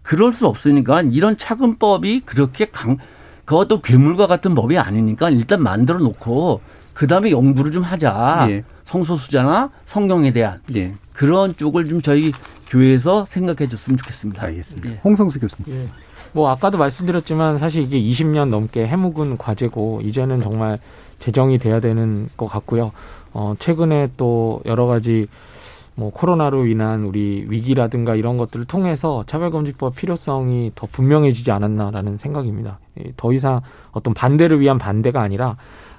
[0.06, 2.96] 그럴 수 없으니까 이런 차근법이 그렇게 강,
[3.44, 6.60] 그것도 괴물과 같은 법이 아니니까 일단 만들어 놓고
[6.94, 8.46] 그 다음에 연구를 좀 하자.
[8.50, 8.62] 예.
[8.84, 10.94] 성소수자나 성경에 대한 예.
[11.12, 12.30] 그런 쪽을 좀 저희
[12.68, 14.44] 교회에서 생각해 줬으면 좋겠습니다.
[14.44, 14.90] 알겠습니다.
[14.90, 15.00] 예.
[15.02, 15.76] 홍성수 교수님.
[15.76, 15.88] 예.
[16.30, 20.78] 뭐 아까도 말씀드렸지만 사실 이게 20년 넘게 해묵은 과제고 이제는 정말
[21.18, 22.92] 제정이 돼야 되는 것 같고요.
[23.32, 25.26] 어, 최근에 또 여러 가지
[25.98, 32.78] 뭐 코로나로 인한 우리 위기라든가 이런 것들을 통해서 차별금지법 필요성이 더 분명해지지 않았나라는 생각입니다.
[33.16, 35.56] 더 이상 어떤 반대를 위한 반대가 아니라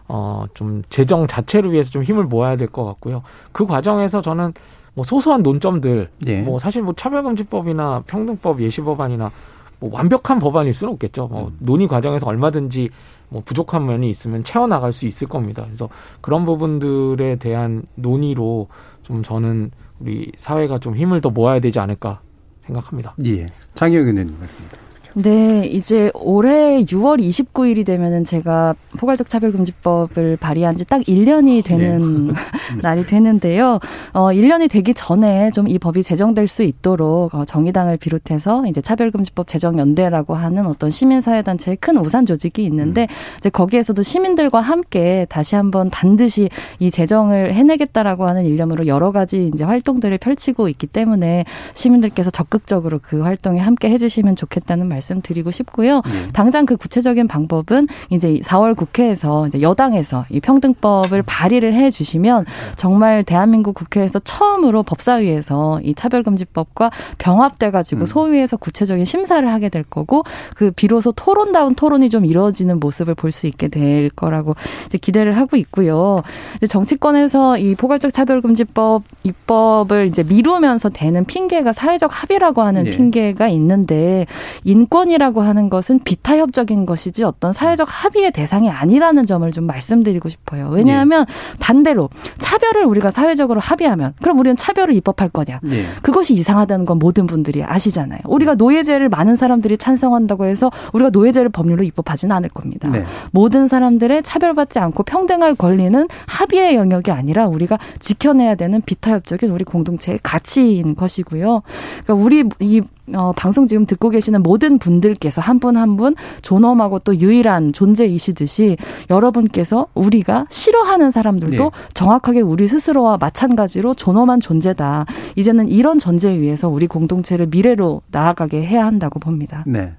[0.08, 3.24] 어, 좀 재정 자체를 위해서 좀 힘을 모아야 될 것 같고요.
[3.52, 4.54] 그 과정에서 저는
[4.94, 6.42] 뭐 소소한 논점들, 네.
[6.42, 9.32] 뭐 사실 뭐 차별금지법이나 평등법 예시법안이나
[9.80, 11.28] 뭐 완벽한 법안일 수는 없겠죠.
[11.28, 11.58] 뭐 음.
[11.60, 12.90] 논의 과정에서 얼마든지
[13.30, 15.64] 뭐 부족한 면이 있으면 채워나갈 수 있을 겁니다.
[15.66, 15.90] 그래서
[16.22, 18.68] 그런 부분들에 대한 논의로
[19.04, 22.22] 좀 저는 우리 사회가 좀 힘을 더 모아야 되지 않을까
[22.66, 23.16] 생각합니다.
[23.26, 23.48] 예.
[23.74, 24.87] 장혁 의원님 말씀입니다.
[25.20, 32.34] 네, 이제 올해 6월 29일이 되면은 제가 포괄적 차별금지법을 발의한 지 딱 1년이 되는 네.
[32.84, 33.80] 날이 되는데요.
[34.14, 39.48] 어, 1년이 되기 전에 좀 이 법이 제정될 수 있도록 어, 정의당을 비롯해서 이제 차별금지법
[39.48, 43.38] 제정연대라고 하는 어떤 시민사회단체의 큰 우산 조직이 있는데 음.
[43.40, 46.50] 이제 거기에서도 시민들과 함께 다시 한번 반드시
[46.80, 51.44] 이 제정을 해내겠다라고 하는 일념으로 여러 가지 이제 활동들을 펼치고 있기 때문에
[51.74, 56.02] 시민들께서 적극적으로 그 활동에 함께 해주시면 좋겠다는 말씀 말씀드리고 싶고요.
[56.02, 56.28] 네.
[56.34, 62.46] 당장 그 구체적인 방법은 이제 4월 국회에서 이제 여당에서 이 평등법을 발의를 해 주시면
[62.76, 68.06] 정말 대한민국 국회에서 처음으로 법사위에서 이 차별금지법과 병합돼 가지고 음.
[68.06, 70.24] 소위에서 구체적인 심사를 하게 될 거고
[70.56, 74.56] 그 비로소 토론다운 토론이 좀 이루어지는 모습을 볼 수 있게 될 거라고
[74.88, 76.24] 이제 기대를 하고 있고요.
[76.68, 82.90] 정치권에서 이 포괄적 차별금지법 입법을 이제 미루면서 되는 핑계가 사회적 합의라고 하는 네.
[82.90, 84.26] 핑계가 있는데
[84.64, 90.70] 인권 인권이라고 하는 것은 비타협적인 것이지 어떤 사회적 합의의 대상이 아니라는 점을 좀 말씀드리고 싶어요.
[90.70, 91.34] 왜냐하면 네.
[91.60, 95.60] 반대로 차별을 우리가 사회적으로 합의하면 그럼 우리는 차별을 입법할 거냐?
[95.62, 95.84] 네.
[96.02, 98.20] 그것이 이상하다는 건 모든 분들이 아시잖아요.
[98.26, 102.90] 우리가 노예제를 많은 사람들이 찬성한다고 해서 우리가 노예제를 법률로 입법하지는 않을 겁니다.
[102.90, 103.06] 네.
[103.32, 110.20] 모든 사람들의 차별받지 않고 평등할 권리는 합의의 영역이 아니라 우리가 지켜내야 되는 비타협적인 우리 공동체의
[110.24, 111.62] 가치인 것이고요.
[112.04, 112.82] 그러니까 우리 이
[113.14, 117.74] 어, 방송 지금 듣고 계시는 모든 분 들께서 한 분 한 분 존엄하고 또 유일한
[117.74, 118.78] 존재이시듯이
[119.10, 121.70] 여러분께서 우리가 싫어하는 사람들도 네.
[121.94, 125.06] 정확하게 우리 스스로와 마찬가지로 존엄한 존재다.
[125.36, 129.64] 이제는 이런 전제 위에서 우리 공동체를 미래로 나아가게 해야 한다고 봅니다.
[129.68, 129.94] 네.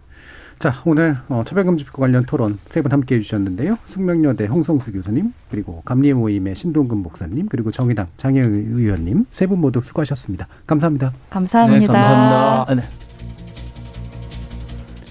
[0.58, 3.78] 자, 오늘 어, 차별금지법 관련 토론 세 분 함께 해주셨는데요.
[3.84, 9.80] 숙명여대 홍성수 교수님, 그리고 감리의 모임의 신동근 목사님, 그리고 정의당 장혜영 의원님 세 분 모두
[9.80, 10.48] 수고하셨습니다.
[10.66, 11.12] 감사합니다.
[11.30, 11.80] 감사합니다.
[11.80, 12.74] 네, 감사합니다.
[12.74, 13.07] 네.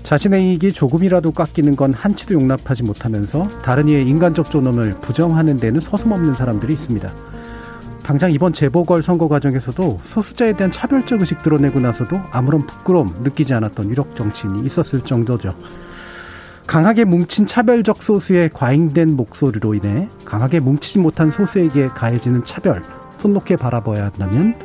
[0.08, 6.34] 자신의 이익이 조금이라도 깎이는 건 한치도 용납하지 못하면서 다른 이의 인간적 존엄을 부정하는 데는 서슴없는
[6.34, 7.14] 사람들이 있습니다.
[8.04, 13.90] 당장 이번 재보궐 선거 과정에서도 소수자에 대한 차별적 의식 드러내고 나서도 아무런 부끄러움 느끼지 않았던
[13.90, 15.54] 유력 정치인이 있었을 정도죠.
[16.66, 22.82] 강하게 뭉친 차별적 소수의 과잉된 목소리로 인해 강하게 뭉치지 못한 소수에게 가해지는 차별,
[23.18, 24.56] 손 놓게 바라봐야 한다면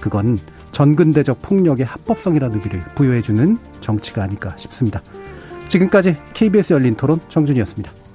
[0.00, 0.38] 그건
[0.72, 5.02] 전근대적 폭력의 합법성이라는 의미를 부여해주는 정치가 아닐까 싶습니다.
[5.68, 8.07] 지금까지 KBS 열린 토론 정준이었습니다.